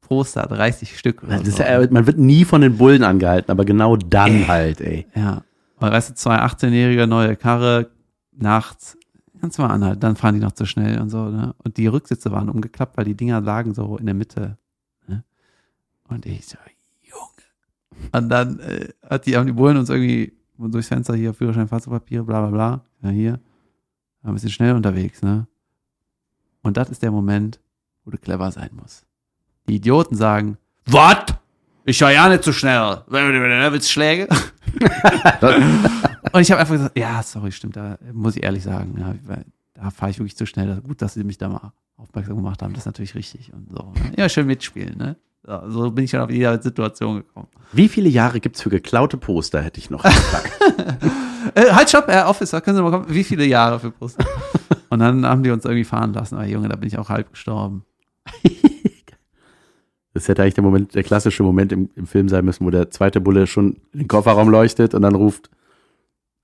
[0.00, 1.22] Poster, 30 Stück.
[1.44, 1.62] So.
[1.62, 5.06] ja, man wird nie von den Bullen angehalten, aber genau dann halt, ey.
[5.14, 5.42] Ja.
[5.78, 7.90] Und weißt du, zwei 18-jährige neue Karre
[8.32, 8.96] nachts,
[9.40, 11.54] kannst du mal anhalten, dann fahren die noch zu schnell und so, ne?
[11.62, 14.58] Und die Rücksitze waren umgeklappt, weil die Dinger lagen so in der Mitte.
[15.06, 15.24] Ne?
[16.08, 16.56] Und ich so.
[18.12, 22.24] Und dann äh, hat die, haben die Bullen uns irgendwie durchs Fenster hier, Führerschein, Fahrzeugpapiere,
[22.24, 22.84] bla bla bla.
[23.02, 23.40] Ja, hier.
[24.22, 25.46] War ein bisschen schnell unterwegs, ne?
[26.62, 27.60] Und das ist der Moment,
[28.04, 29.04] wo du clever sein musst.
[29.68, 31.26] Die Idioten sagen, was?
[31.84, 33.02] Ich war ja nicht so schnell.
[33.06, 34.28] Willst du Schläge?
[36.32, 39.14] Und ich habe einfach gesagt, ja, sorry, stimmt, da muss ich ehrlich sagen, ja,
[39.74, 40.80] da fahre ich wirklich zu schnell.
[40.80, 43.92] Gut, dass sie mich da mal aufmerksam gemacht haben, das ist natürlich richtig und so.
[43.92, 44.12] ne?
[44.16, 45.16] Ja, schön mitspielen, ne?
[45.46, 47.48] So, bin ich schon auf jede Situation gekommen.
[47.72, 50.52] Wie viele Jahre gibt's für geklaute Poster, hätte ich noch gefragt.
[51.54, 53.06] Äh, halt, stopp, Herr Officer, können Sie mal kommen?
[53.08, 54.18] Wie viele Jahre für Brust?
[54.88, 56.36] und dann haben die uns irgendwie fahren lassen.
[56.36, 57.84] Aber Junge, da bin ich auch halb gestorben.
[60.16, 62.88] Das hätte eigentlich der Moment, der klassische Moment im, im Film sein müssen, wo der
[62.88, 65.50] zweite Bulle schon in den Kofferraum leuchtet und dann ruft,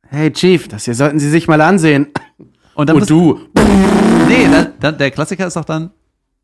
[0.09, 2.09] Hey Chief, das hier sollten Sie sich mal ansehen.
[2.75, 3.39] Und dann Und du,
[4.27, 5.93] Nee, dann, dann, der Klassiker ist doch dann,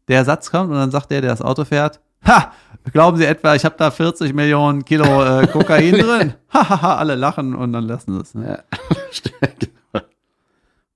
[0.07, 2.53] der Satz kommt und dann sagt der, der das Auto fährt, ha,
[2.93, 6.35] glauben Sie etwa, ich habe da 40 Millionen Kilo äh, Kokain drin?
[6.53, 8.35] Hahaha, alle lachen und dann lassen sie es.
[8.35, 8.63] Ne?
[9.43, 9.49] Ja.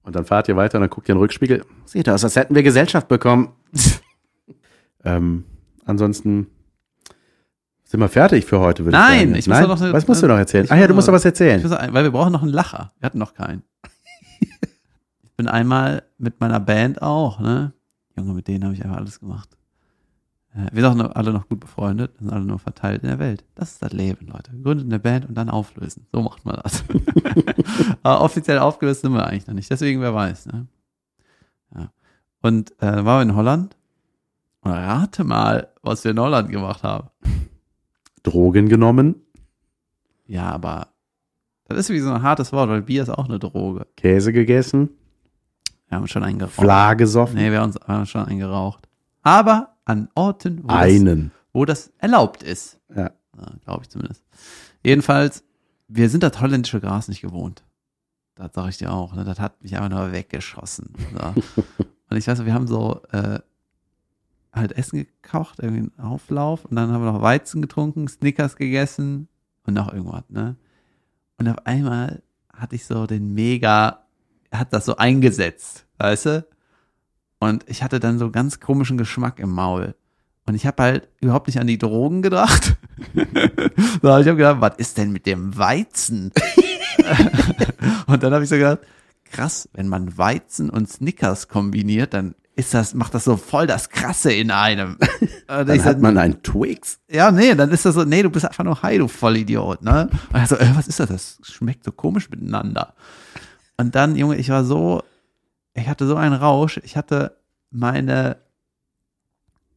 [0.02, 1.64] Und dann fahrt ihr weiter und dann guckt ihr in den Rückspiegel.
[1.84, 3.50] Sieht aus, als hätten wir Gesellschaft bekommen.
[5.04, 5.44] ähm,
[5.84, 6.48] ansonsten,
[7.84, 9.38] Sind wir fertig für heute, würde Nein, ich sagen.
[9.38, 9.62] ich muss Nein?
[9.62, 10.66] doch noch eine- was musst du noch erzählen?
[10.70, 11.62] Ah ja, du musst noch- noch was erzählen.
[11.62, 12.90] Muss weil wir brauchen noch einen Lacher.
[12.98, 13.62] Wir hatten noch keinen.
[14.40, 17.72] ich bin einmal mit meiner Band auch, ne?
[18.16, 19.50] Junge, mit denen habe ich einfach alles gemacht.
[20.54, 23.44] Äh, Wir sind auch alle noch gut befreundet, sind alle nur verteilt in der Welt.
[23.54, 24.50] Das ist das Leben, Leute.
[24.62, 26.06] Gründet eine Band und dann auflösen.
[26.12, 26.84] So macht man das.
[28.02, 29.70] Aber offiziell aufgelöst sind wir eigentlich noch nicht.
[29.70, 30.66] Deswegen, wer weiß, ne?
[31.74, 31.90] Ja.
[32.42, 33.76] Und äh, waren wir in Holland.
[34.62, 37.08] Und rate mal, was wir in Holland gemacht haben.
[38.22, 39.14] Drogen genommen,
[40.26, 40.88] Ja, aber
[41.64, 43.86] das ist wie so ein hartes Wort, weil Bier ist auch eine Droge.
[43.96, 44.90] Käse gegessen,
[45.88, 46.54] Wir haben schon einen geraucht.
[46.56, 48.86] Fla gesoffen, Nee, wir haben, uns, wir haben schon einen geraucht.
[49.22, 51.32] Aber an Orten, wo, das, einen.
[51.52, 52.78] wo das erlaubt ist.
[52.94, 53.10] Ja.
[53.64, 54.22] Glaube ich zumindest.
[54.84, 55.44] Jedenfalls,
[55.88, 57.64] wir sind das holländische Gras nicht gewohnt.
[58.34, 59.14] Das sage ich dir auch.
[59.14, 59.24] Ne?
[59.24, 60.92] Das hat mich einfach nur weggeschossen.
[61.12, 61.62] So.
[62.10, 63.40] und ich weiß noch, wir haben so äh,
[64.52, 66.64] halt Essen gekocht, irgendwie einen Auflauf.
[66.64, 69.28] Und dann haben wir noch Weizen getrunken, Snickers gegessen
[69.66, 70.24] und noch irgendwas.
[70.28, 70.56] Ne?
[71.38, 72.22] Und auf einmal
[72.52, 74.04] hatte ich so den mega,
[74.52, 76.46] hat das so eingesetzt, weißt du?
[77.40, 79.94] Und ich hatte dann so ganz komischen Geschmack im Maul.
[80.46, 82.76] Und ich habe halt überhaupt nicht an die Drogen gedacht.
[83.14, 86.32] so, ich habe gedacht, was ist denn mit dem Weizen?
[88.06, 88.80] und dann habe ich so gedacht,
[89.24, 93.88] krass, wenn man Weizen und Snickers kombiniert, dann ist das, macht das so voll das
[93.88, 94.98] Krasse in einem.
[95.46, 97.00] Dann hat man einen Twix.
[97.08, 100.08] ja, nee, dann ist das so, nee, du bist einfach nur high, du Vollidiot, ne?
[100.32, 101.08] Und ich so, äh, was ist das?
[101.08, 102.94] Das schmeckt so komisch miteinander.
[103.78, 105.02] Und dann, Junge, ich war so,
[105.74, 107.36] ich hatte so einen Rausch, ich hatte
[107.70, 108.38] meine,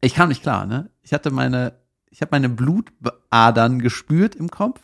[0.00, 0.90] ich kam nicht klar, ne?
[1.02, 1.74] Ich hatte meine,
[2.10, 4.80] ich habe meine Blutadern gespürt im Kopf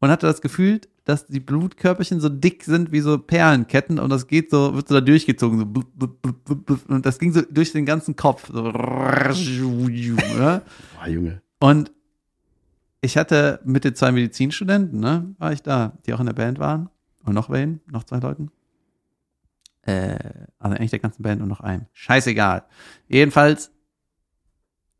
[0.00, 4.26] und hatte das Gefühl, dass die Blutkörperchen so dick sind wie so Perlenketten und das
[4.26, 7.42] geht so, wird so da durchgezogen, so blub, blub, blub, blub, und das ging so
[7.42, 8.50] durch den ganzen Kopf.
[8.52, 8.62] So,
[10.38, 10.62] ne?
[10.94, 11.42] Boah, Junge.
[11.58, 11.92] Und
[13.00, 16.58] ich hatte mit den zwei Medizinstudenten, ne, war ich da, die auch in der Band
[16.60, 16.88] waren.
[17.24, 17.80] Und noch wen?
[17.90, 18.50] Noch zwei Leuten.
[19.82, 20.18] Äh,
[20.58, 21.86] also eigentlich der ganzen Band und noch einem.
[21.92, 22.64] Scheißegal.
[23.08, 23.72] Jedenfalls,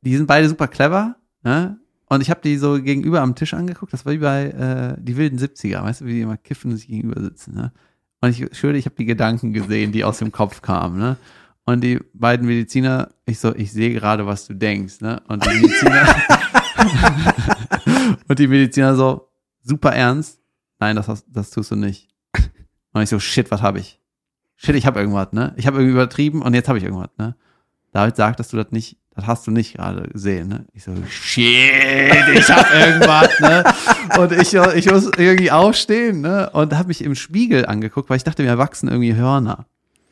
[0.01, 1.79] die sind beide super clever, ne?
[2.07, 3.93] Und ich habe die so gegenüber am Tisch angeguckt.
[3.93, 6.77] Das war wie bei äh, die wilden 70er, weißt du, wie die immer kiffen und
[6.77, 7.73] sich gegenüber sitzen, ne?
[8.21, 11.17] Und ich schwöre, ich habe die Gedanken gesehen, die aus dem Kopf kamen, ne?
[11.65, 15.23] Und die beiden Mediziner, ich so, ich sehe gerade, was du denkst, ne?
[15.29, 16.17] Und die Mediziner,
[18.29, 19.29] und die Mediziner so,
[19.63, 20.41] super ernst,
[20.81, 22.09] nein, das, das tust du nicht.
[22.93, 24.02] Und ich so, shit, was habe ich?
[24.65, 25.55] Shit, ich habe irgendwas, ne?
[25.57, 27.35] Ich habe irgendwie übertrieben und jetzt habe ich irgendwas, ne?
[27.93, 30.67] David sagt, dass du das nicht, das hast du nicht gerade gesehen, ne?
[30.73, 31.45] Ich so, shit,
[32.33, 33.65] ich habe irgendwas, ne?
[34.19, 36.49] Und ich, ich muss irgendwie aufstehen, ne?
[36.51, 39.67] Und habe mich im Spiegel angeguckt, weil ich dachte, mir wachsen irgendwie Hörner.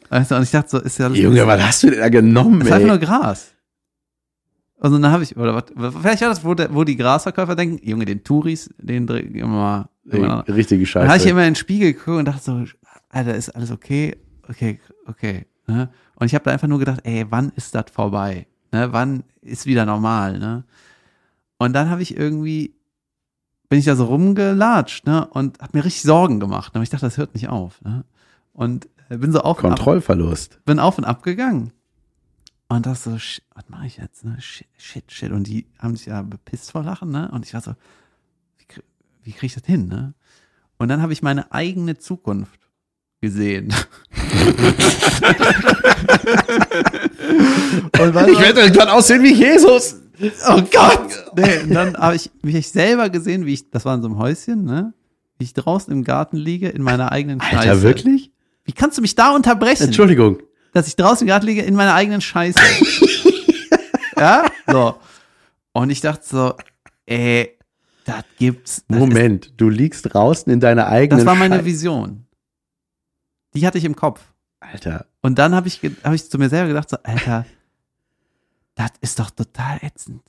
[0.09, 2.59] Weißt du, und ich dachte so, ist ja Junge, was hast du denn da genommen,
[2.59, 3.07] das ist einfach nur ey?
[3.07, 3.53] Gras.
[4.80, 7.86] Also dann habe ich, oder was, vielleicht war das, wo, der, wo die Grasverkäufer denken,
[7.86, 9.88] Junge, den Touris, den drehen wir mal.
[10.11, 10.20] Ey,
[10.53, 11.28] richtige Dann habe ich Scheiße.
[11.28, 12.64] immer in den Spiegel geguckt und dachte so,
[13.11, 14.16] Alter, ist alles okay?
[14.51, 15.46] Okay, okay.
[15.66, 15.88] Ne?
[16.16, 18.46] Und ich habe da einfach nur gedacht, ey, wann ist das vorbei?
[18.72, 18.92] Ne?
[18.92, 20.38] Wann ist wieder normal?
[20.38, 20.64] Ne?
[21.59, 22.74] Und dann habe ich irgendwie,
[23.68, 25.26] bin ich da so rumgelatscht ne?
[25.28, 26.74] und habe mir richtig Sorgen gemacht.
[26.74, 27.80] Aber ich dachte, das hört nicht auf.
[27.82, 28.05] Ne?
[28.53, 30.64] Und äh, bin so auf und ab Kontrollverlust.
[30.64, 31.72] bin auf und ab gegangen.
[32.68, 34.24] Und das so, was mache ich jetzt?
[34.24, 34.36] Ne?
[34.40, 35.32] Shit, shit, shit.
[35.32, 37.28] Und die haben sich ja bepisst vor Lachen, ne?
[37.32, 37.74] Und ich war so,
[38.59, 38.66] wie,
[39.24, 40.14] wie kriege ich das hin, ne?
[40.78, 42.59] Und dann habe ich meine eigene Zukunft
[43.20, 43.74] gesehen.
[47.98, 49.96] und was, irgendwann aussehen wie Jesus.
[50.48, 51.32] oh Gott!
[51.36, 54.18] Nee, und dann habe ich mich selber gesehen, wie ich, das war in so einem
[54.18, 54.92] Häuschen, ne?
[55.38, 57.56] Wie ich draußen im Garten liege, in meiner eigenen Scheiße.
[57.58, 58.30] Alter, wirklich?
[58.64, 59.84] Wie kannst du mich da unterbrechen?
[59.84, 60.38] Entschuldigung.
[60.72, 62.60] dass ich draußen gerade liege in meiner eigenen Scheiße.
[64.16, 64.44] ja?
[64.66, 64.96] So.
[65.72, 66.54] Und ich dachte so,
[67.06, 67.56] ey,
[68.04, 68.84] das gibt's.
[68.88, 72.26] Das Moment, du liegst draußen in deiner Ist, eigenen das war meine Vision.
[73.55, 74.20] Die hatte ich im Kopf.
[74.61, 77.46] Alter, Und dann habe ich, hab ich zu mir selber gedacht, so, Alter,
[78.74, 80.22] das ist doch total ätzend.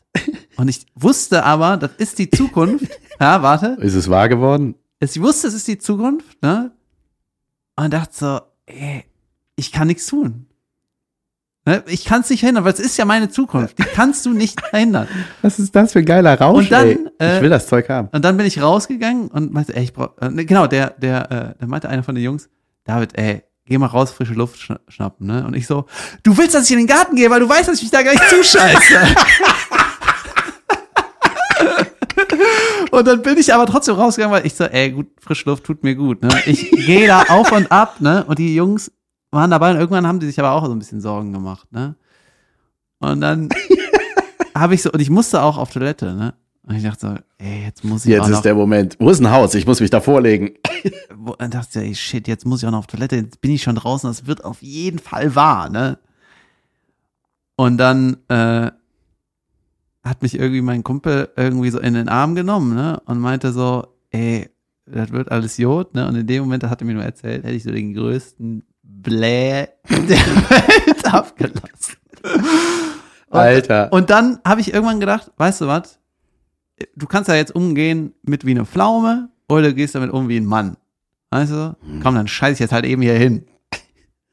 [0.57, 2.87] Und ich wusste aber, das ist die Zukunft.
[3.19, 3.77] Ja, warte.
[3.81, 4.75] ist es wahr geworden?
[4.99, 6.71] Ich wusste, es ist die Zukunft, ne?
[7.75, 9.05] Und dachte so, ey,
[9.55, 10.47] ich kann nichts tun.
[11.65, 11.83] Ne?
[11.87, 13.77] Ich kann es nicht verhindern, weil es ist ja meine Zukunft.
[13.77, 15.07] Die kannst du nicht verhindern.
[15.41, 18.09] Was ist das für ein geiler Rausch, Und dann, äh, ich will das Zeug haben.
[18.11, 21.31] Und dann bin ich rausgegangen und meinte, ey, ich brauch, äh, ne, genau, der, der,
[21.31, 22.49] äh, der meinte einer von den Jungs,
[22.83, 25.45] David, ey, geh mal raus, frische Luft schna schnappen, ne?
[25.45, 25.85] Und ich so,
[26.23, 28.01] du willst, dass ich in den Garten gehe, weil du weißt, dass ich mich da
[28.01, 29.15] gleich zuscheiße.
[32.91, 35.83] und dann bin ich aber trotzdem rausgegangen, weil ich so, ey, gut, frische Luft tut
[35.83, 36.29] mir gut, ne?
[36.45, 38.25] Ich gehe da auf und ab, ne?
[38.25, 38.91] Und die Jungs
[39.31, 41.95] waren dabei und irgendwann haben die sich aber auch so ein bisschen Sorgen gemacht, ne?
[42.99, 43.49] Und dann
[44.55, 46.33] habe ich so, und ich musste auch auf Toilette, ne?
[46.63, 48.95] Und ich dachte so, ey, jetzt muss ich Jetzt auch ist noch, der Moment.
[48.99, 49.55] Wo ist ein Haus?
[49.55, 50.51] Ich muss mich da vorlegen.
[51.39, 53.63] dann dachte ich, ey, shit, jetzt muss ich auch noch auf Toilette, jetzt bin ich
[53.63, 55.97] schon draußen, das wird auf jeden Fall wahr, ne?
[57.55, 58.71] Und dann äh,
[60.03, 63.01] hat mich irgendwie mein Kumpel irgendwie so in den Arm genommen, ne?
[63.05, 64.49] Und meinte so, ey,
[64.85, 66.07] das wird alles Jod, ne?
[66.07, 68.63] Und in dem Moment, das hat er mir nur erzählt, hätte ich so den größten
[68.83, 69.89] Bläh der
[70.49, 71.95] Welt abgelassen.
[72.23, 73.91] Und- Alter.
[73.91, 75.97] Und dann habe ich irgendwann gedacht, weißt du was?
[76.95, 80.37] Du kannst ja jetzt umgehen mit wie eine Pflaume oder du gehst damit um wie
[80.37, 80.77] ein Mann.
[81.29, 81.77] Weißt du?
[82.03, 83.45] Komm, dann scheiß ich jetzt halt eben hier hin.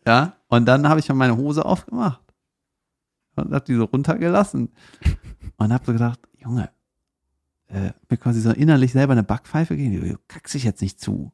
[0.07, 0.34] Ja?
[0.49, 2.20] Und dann habe ich meine Hose aufgemacht.
[3.36, 4.70] Und hab die so runtergelassen.
[5.59, 6.70] Und hab so gedacht, Junge,
[7.68, 10.01] äh, mir quasi so innerlich selber eine Backpfeife geben.
[10.01, 11.32] Du kackst dich jetzt nicht zu.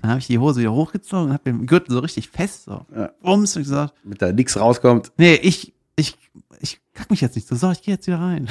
[0.00, 2.86] Dann habe ich die Hose wieder hochgezogen und hab den Gürtel so richtig fest, so.
[2.94, 3.10] Ja.
[3.20, 5.12] Bums, und gesagt, Damit da nichts rauskommt.
[5.16, 6.16] Nee, ich, ich,
[6.60, 7.56] ich kack mich jetzt nicht so.
[7.56, 8.48] So, ich gehe jetzt wieder rein.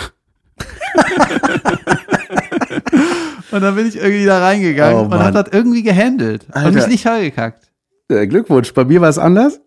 [3.52, 6.46] und dann bin ich irgendwie da reingegangen Oh, und hab das irgendwie gehandelt.
[6.52, 6.68] Alter.
[6.68, 7.72] Und mich nicht vollgekackt.
[8.10, 8.74] Äh, Glückwunsch.
[8.74, 9.60] Bei mir war es anders.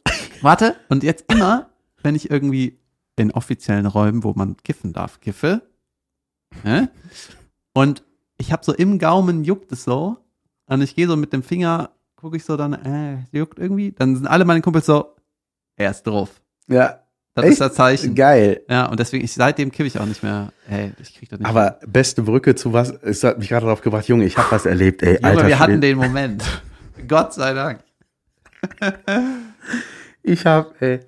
[0.43, 1.71] Warte, und jetzt immer,
[2.03, 2.79] wenn ich irgendwie
[3.17, 5.63] in offiziellen Räumen, wo man kiffen darf, kiffe,
[6.65, 6.91] ne?
[7.75, 8.03] und
[8.39, 10.17] ich habe so im Gaumen juckt es so,
[10.67, 14.17] und ich gehe so mit dem Finger, gucke ich so dann, äh, juckt irgendwie, dann
[14.17, 15.15] sind alle meine Kumpels so,
[15.77, 16.41] er ist drauf.
[16.69, 17.01] Ja.
[17.35, 17.53] Das Echt?
[17.53, 18.15] ist das Zeichen.
[18.15, 18.63] Geil.
[18.69, 20.53] Ja, und deswegen, ich, seitdem kippe ich auch nicht mehr.
[20.69, 21.49] Ey, ich krieg das nicht.
[21.49, 24.67] Aber beste Brücke zu was, es hat mich gerade darauf gebracht, Junge, ich habe was
[24.67, 25.15] erlebt, ey.
[25.15, 26.43] Junge, Alter, wir hatten den Moment.
[27.09, 27.81] Gott sei Dank.
[30.23, 31.01] Ich habe, ey,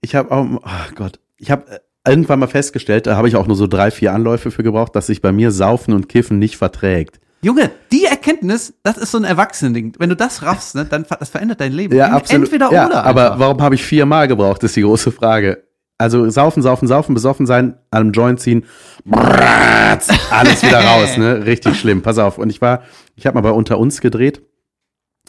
[0.00, 3.56] ich habe auch, oh Gott, ich habe irgendwann mal festgestellt, da habe ich auch nur
[3.56, 7.20] so drei, vier Anläufe für gebraucht, dass sich bei mir Saufen und Kiffen nicht verträgt.
[7.40, 9.94] Junge, die Erkenntnis, das ist so ein Erwachsenending.
[9.98, 11.94] Wenn du das raffst, ne, dann das verändert dein Leben.
[11.94, 12.46] Ja, absolut.
[12.46, 13.04] Entweder ja, oder.
[13.04, 13.38] Aber einfach.
[13.38, 15.62] warum habe ich viermal gebraucht, ist die große Frage.
[16.00, 18.64] Also saufen, saufen, saufen, besoffen sein, an Joint ziehen,
[19.04, 21.44] bratz, alles wieder raus, ne?
[21.44, 22.02] Richtig schlimm.
[22.02, 22.38] Pass auf.
[22.38, 22.84] Und ich war,
[23.16, 24.40] ich habe mal bei Unter uns gedreht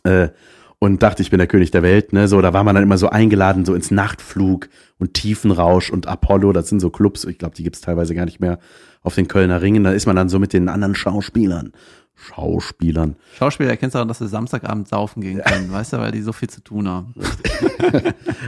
[0.03, 0.29] äh,
[0.77, 2.27] und dachte, ich bin der König der Welt, ne?
[2.27, 6.53] So, da war man dann immer so eingeladen, so ins Nachtflug und Tiefenrausch und Apollo,
[6.53, 8.59] das sind so Clubs, ich glaube, die gibt's teilweise gar nicht mehr
[9.01, 9.83] auf den Kölner Ringen.
[9.83, 11.73] Da ist man dann so mit den anderen Schauspielern.
[12.13, 13.15] Schauspielern.
[13.39, 16.33] Schauspieler erkennst du auch, dass sie Samstagabend saufen gehen können, weißt du, weil die so
[16.33, 17.15] viel zu tun haben.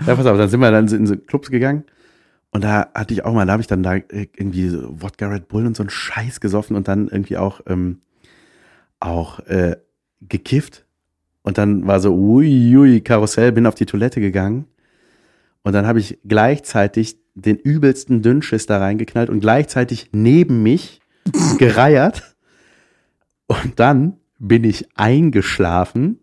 [0.05, 1.83] Ja, pass auf, dann sind wir dann in so Clubs gegangen
[2.51, 5.47] und da hatte ich auch mal, da habe ich dann da irgendwie so Wodka Red
[5.47, 8.01] Bull und so einen Scheiß gesoffen und dann irgendwie auch ähm,
[8.99, 9.77] auch äh,
[10.21, 10.85] gekifft.
[11.43, 14.65] Und dann war so ui, ui Karussell, bin auf die Toilette gegangen.
[15.63, 20.99] Und dann habe ich gleichzeitig den übelsten Dünnschiss da reingeknallt und gleichzeitig neben mich
[21.57, 22.35] gereiert.
[23.47, 26.19] Und dann bin ich eingeschlafen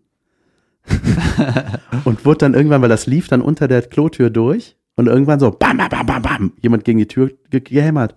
[2.05, 5.49] und wurde dann irgendwann, weil das lief dann unter der Klotür durch und irgendwann so
[5.51, 8.15] bam, bam, bam, bam, bam, jemand gegen die Tür ge gehämmert.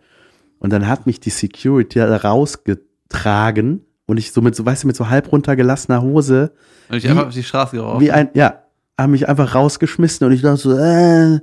[0.59, 4.87] Und dann hat mich die Security da rausgetragen und ich so mit so, weißt du,
[4.89, 6.53] mit so halb runtergelassener Hose,
[6.89, 8.01] Und ich Wie- einfach auf die Straße geworfen.
[8.01, 8.59] wie ein, ja,
[9.01, 11.37] haben mich einfach rausgeschmissen und ich dachte so, äh,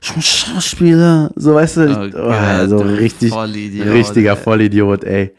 [0.00, 4.30] ich bin Schauspieler, so weißt du, Oh ich, Gott, oh, so du richtig, Vollidiot, richtiger
[4.32, 4.36] ey.
[4.36, 5.34] Vollidiot, ey.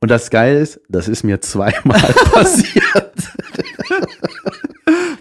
[0.00, 2.00] Und das Geile ist, das ist mir zweimal
[2.32, 3.12] passiert.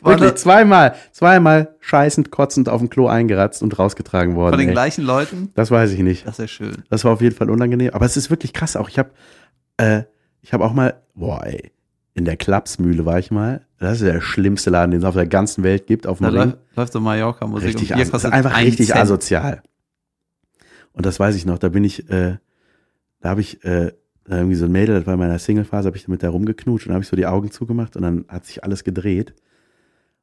[0.08, 4.54] Wirklich, zweimal, zweimal scheißend, kotzend auf dem Klo eingeratzt und rausgetragen worden.
[4.54, 4.74] Von den ey.
[4.74, 5.52] gleichen Leuten.
[5.56, 6.26] Das weiß ich nicht.
[6.26, 6.84] Das ist ja schön.
[6.90, 7.92] Das war auf jeden Fall unangenehm.
[7.94, 8.90] Aber es ist wirklich krass auch.
[8.90, 9.10] Ich habe
[9.78, 10.04] äh,
[10.42, 11.72] ich habe auch mal, boah, ey,
[12.14, 13.66] in der Klapsmühle war ich mal.
[13.80, 16.42] Das ist der schlimmste Laden, den es auf der ganzen Welt gibt, auf dem Da
[16.42, 16.54] Ring.
[16.76, 19.00] läuft, so Mallorca-Musik Richtig, und aso einfach richtig Cent.
[19.00, 19.62] asozial.
[20.94, 22.38] Und das weiß ich noch, da bin ich, äh,
[23.20, 23.92] da habe ich äh,
[24.28, 26.94] irgendwie so ein Mädel, das war in meiner Single-Phase, habe ich mit der rumgeknutscht und
[26.94, 29.36] habe ich so die Augen zugemacht und dann hat sich alles gedreht.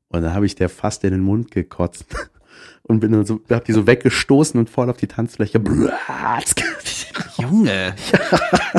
[0.08, 2.06] Und dann habe ich der fast in den Mund gekotzt
[2.82, 5.60] und bin dann so, hab die so weggestoßen und voll auf die Tanzfläche.
[7.38, 7.94] Junge,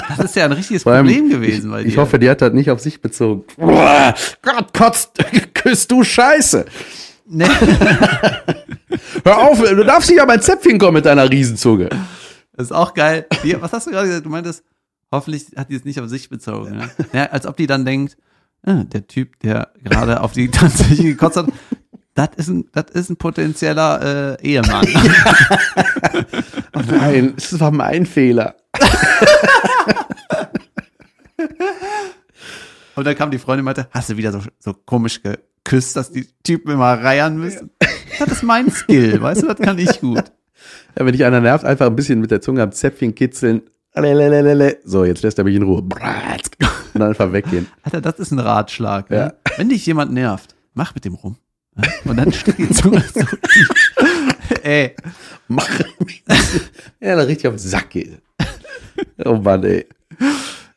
[0.10, 1.90] das ist ja ein richtiges Problem gewesen bei ich, dir.
[1.90, 3.44] ich hoffe, die hat das nicht auf sich bezogen.
[3.58, 5.24] Gott, kotzt,
[5.54, 6.66] küsst du Scheiße.
[7.28, 7.46] Nee.
[9.24, 11.90] Hör auf, du darfst nicht an mein Zäpfchen kommen mit deiner Riesenzunge.
[12.54, 13.26] Das ist auch geil.
[13.60, 14.26] Was hast du gerade gesagt?
[14.26, 14.64] Du meintest,
[15.12, 16.78] hoffentlich hat die es nicht auf sich bezogen.
[16.78, 16.90] Ne?
[17.14, 18.18] Ja, als ob die dann denkt,
[18.66, 21.48] ah, der Typ, der gerade auf die Tanzfläche gekotzt hat,
[22.16, 24.88] das ist ein, das ist ein potenzieller äh, Ehemann.
[26.78, 28.56] Oh nein, es war mein Fehler.
[32.96, 36.12] Und dann kam die Freundin und meinte, hast du wieder so, so komisch geküsst, dass
[36.12, 37.72] die Typen immer reiern müssen?
[38.20, 40.24] Das ist mein Skill, weißt du, das kann ich gut.
[40.98, 43.62] Ja, wenn dich einer nervt, einfach ein bisschen mit der Zunge am Zäpfchen kitzeln.
[44.84, 45.82] So, jetzt lässt er mich in Ruhe.
[45.82, 45.94] Und
[47.02, 47.68] dann einfach weggehen.
[47.84, 49.10] Alter, das ist ein Ratschlag.
[49.10, 49.18] Ne?
[49.18, 49.34] Ja.
[49.58, 51.38] Wenn dich jemand nervt, mach mit dem rum.
[52.06, 53.70] Und dann steht die Zunge so tief.
[54.64, 54.96] Ey,
[55.48, 55.70] Mach
[56.00, 56.24] mich.
[57.00, 58.22] Ja, da richtig auf den Sack geht.
[59.24, 59.86] Oh Mann, ey.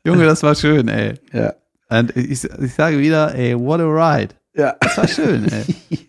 [0.04, 1.14] Junge, das war schön, ey.
[1.32, 1.54] Ja.
[1.88, 4.34] Und ich, ich sage wieder, ey, what a ride.
[4.54, 4.76] Ja.
[4.80, 5.64] Das war schön, ey.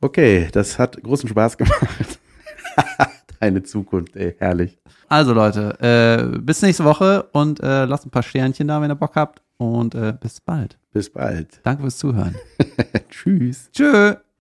[0.00, 2.20] Okay, das hat großen Spaß gemacht.
[3.40, 4.78] Deine Zukunft, ey, herrlich.
[5.08, 8.96] Also Leute, äh, bis nächste Woche und äh, lasst ein paar Sternchen da, wenn ihr
[8.96, 9.42] Bock habt.
[9.56, 10.78] Und äh, bis bald.
[10.92, 11.60] Bis bald.
[11.64, 12.36] Danke fürs Zuhören.
[13.10, 13.70] Tschüss.
[13.72, 14.16] Tschö.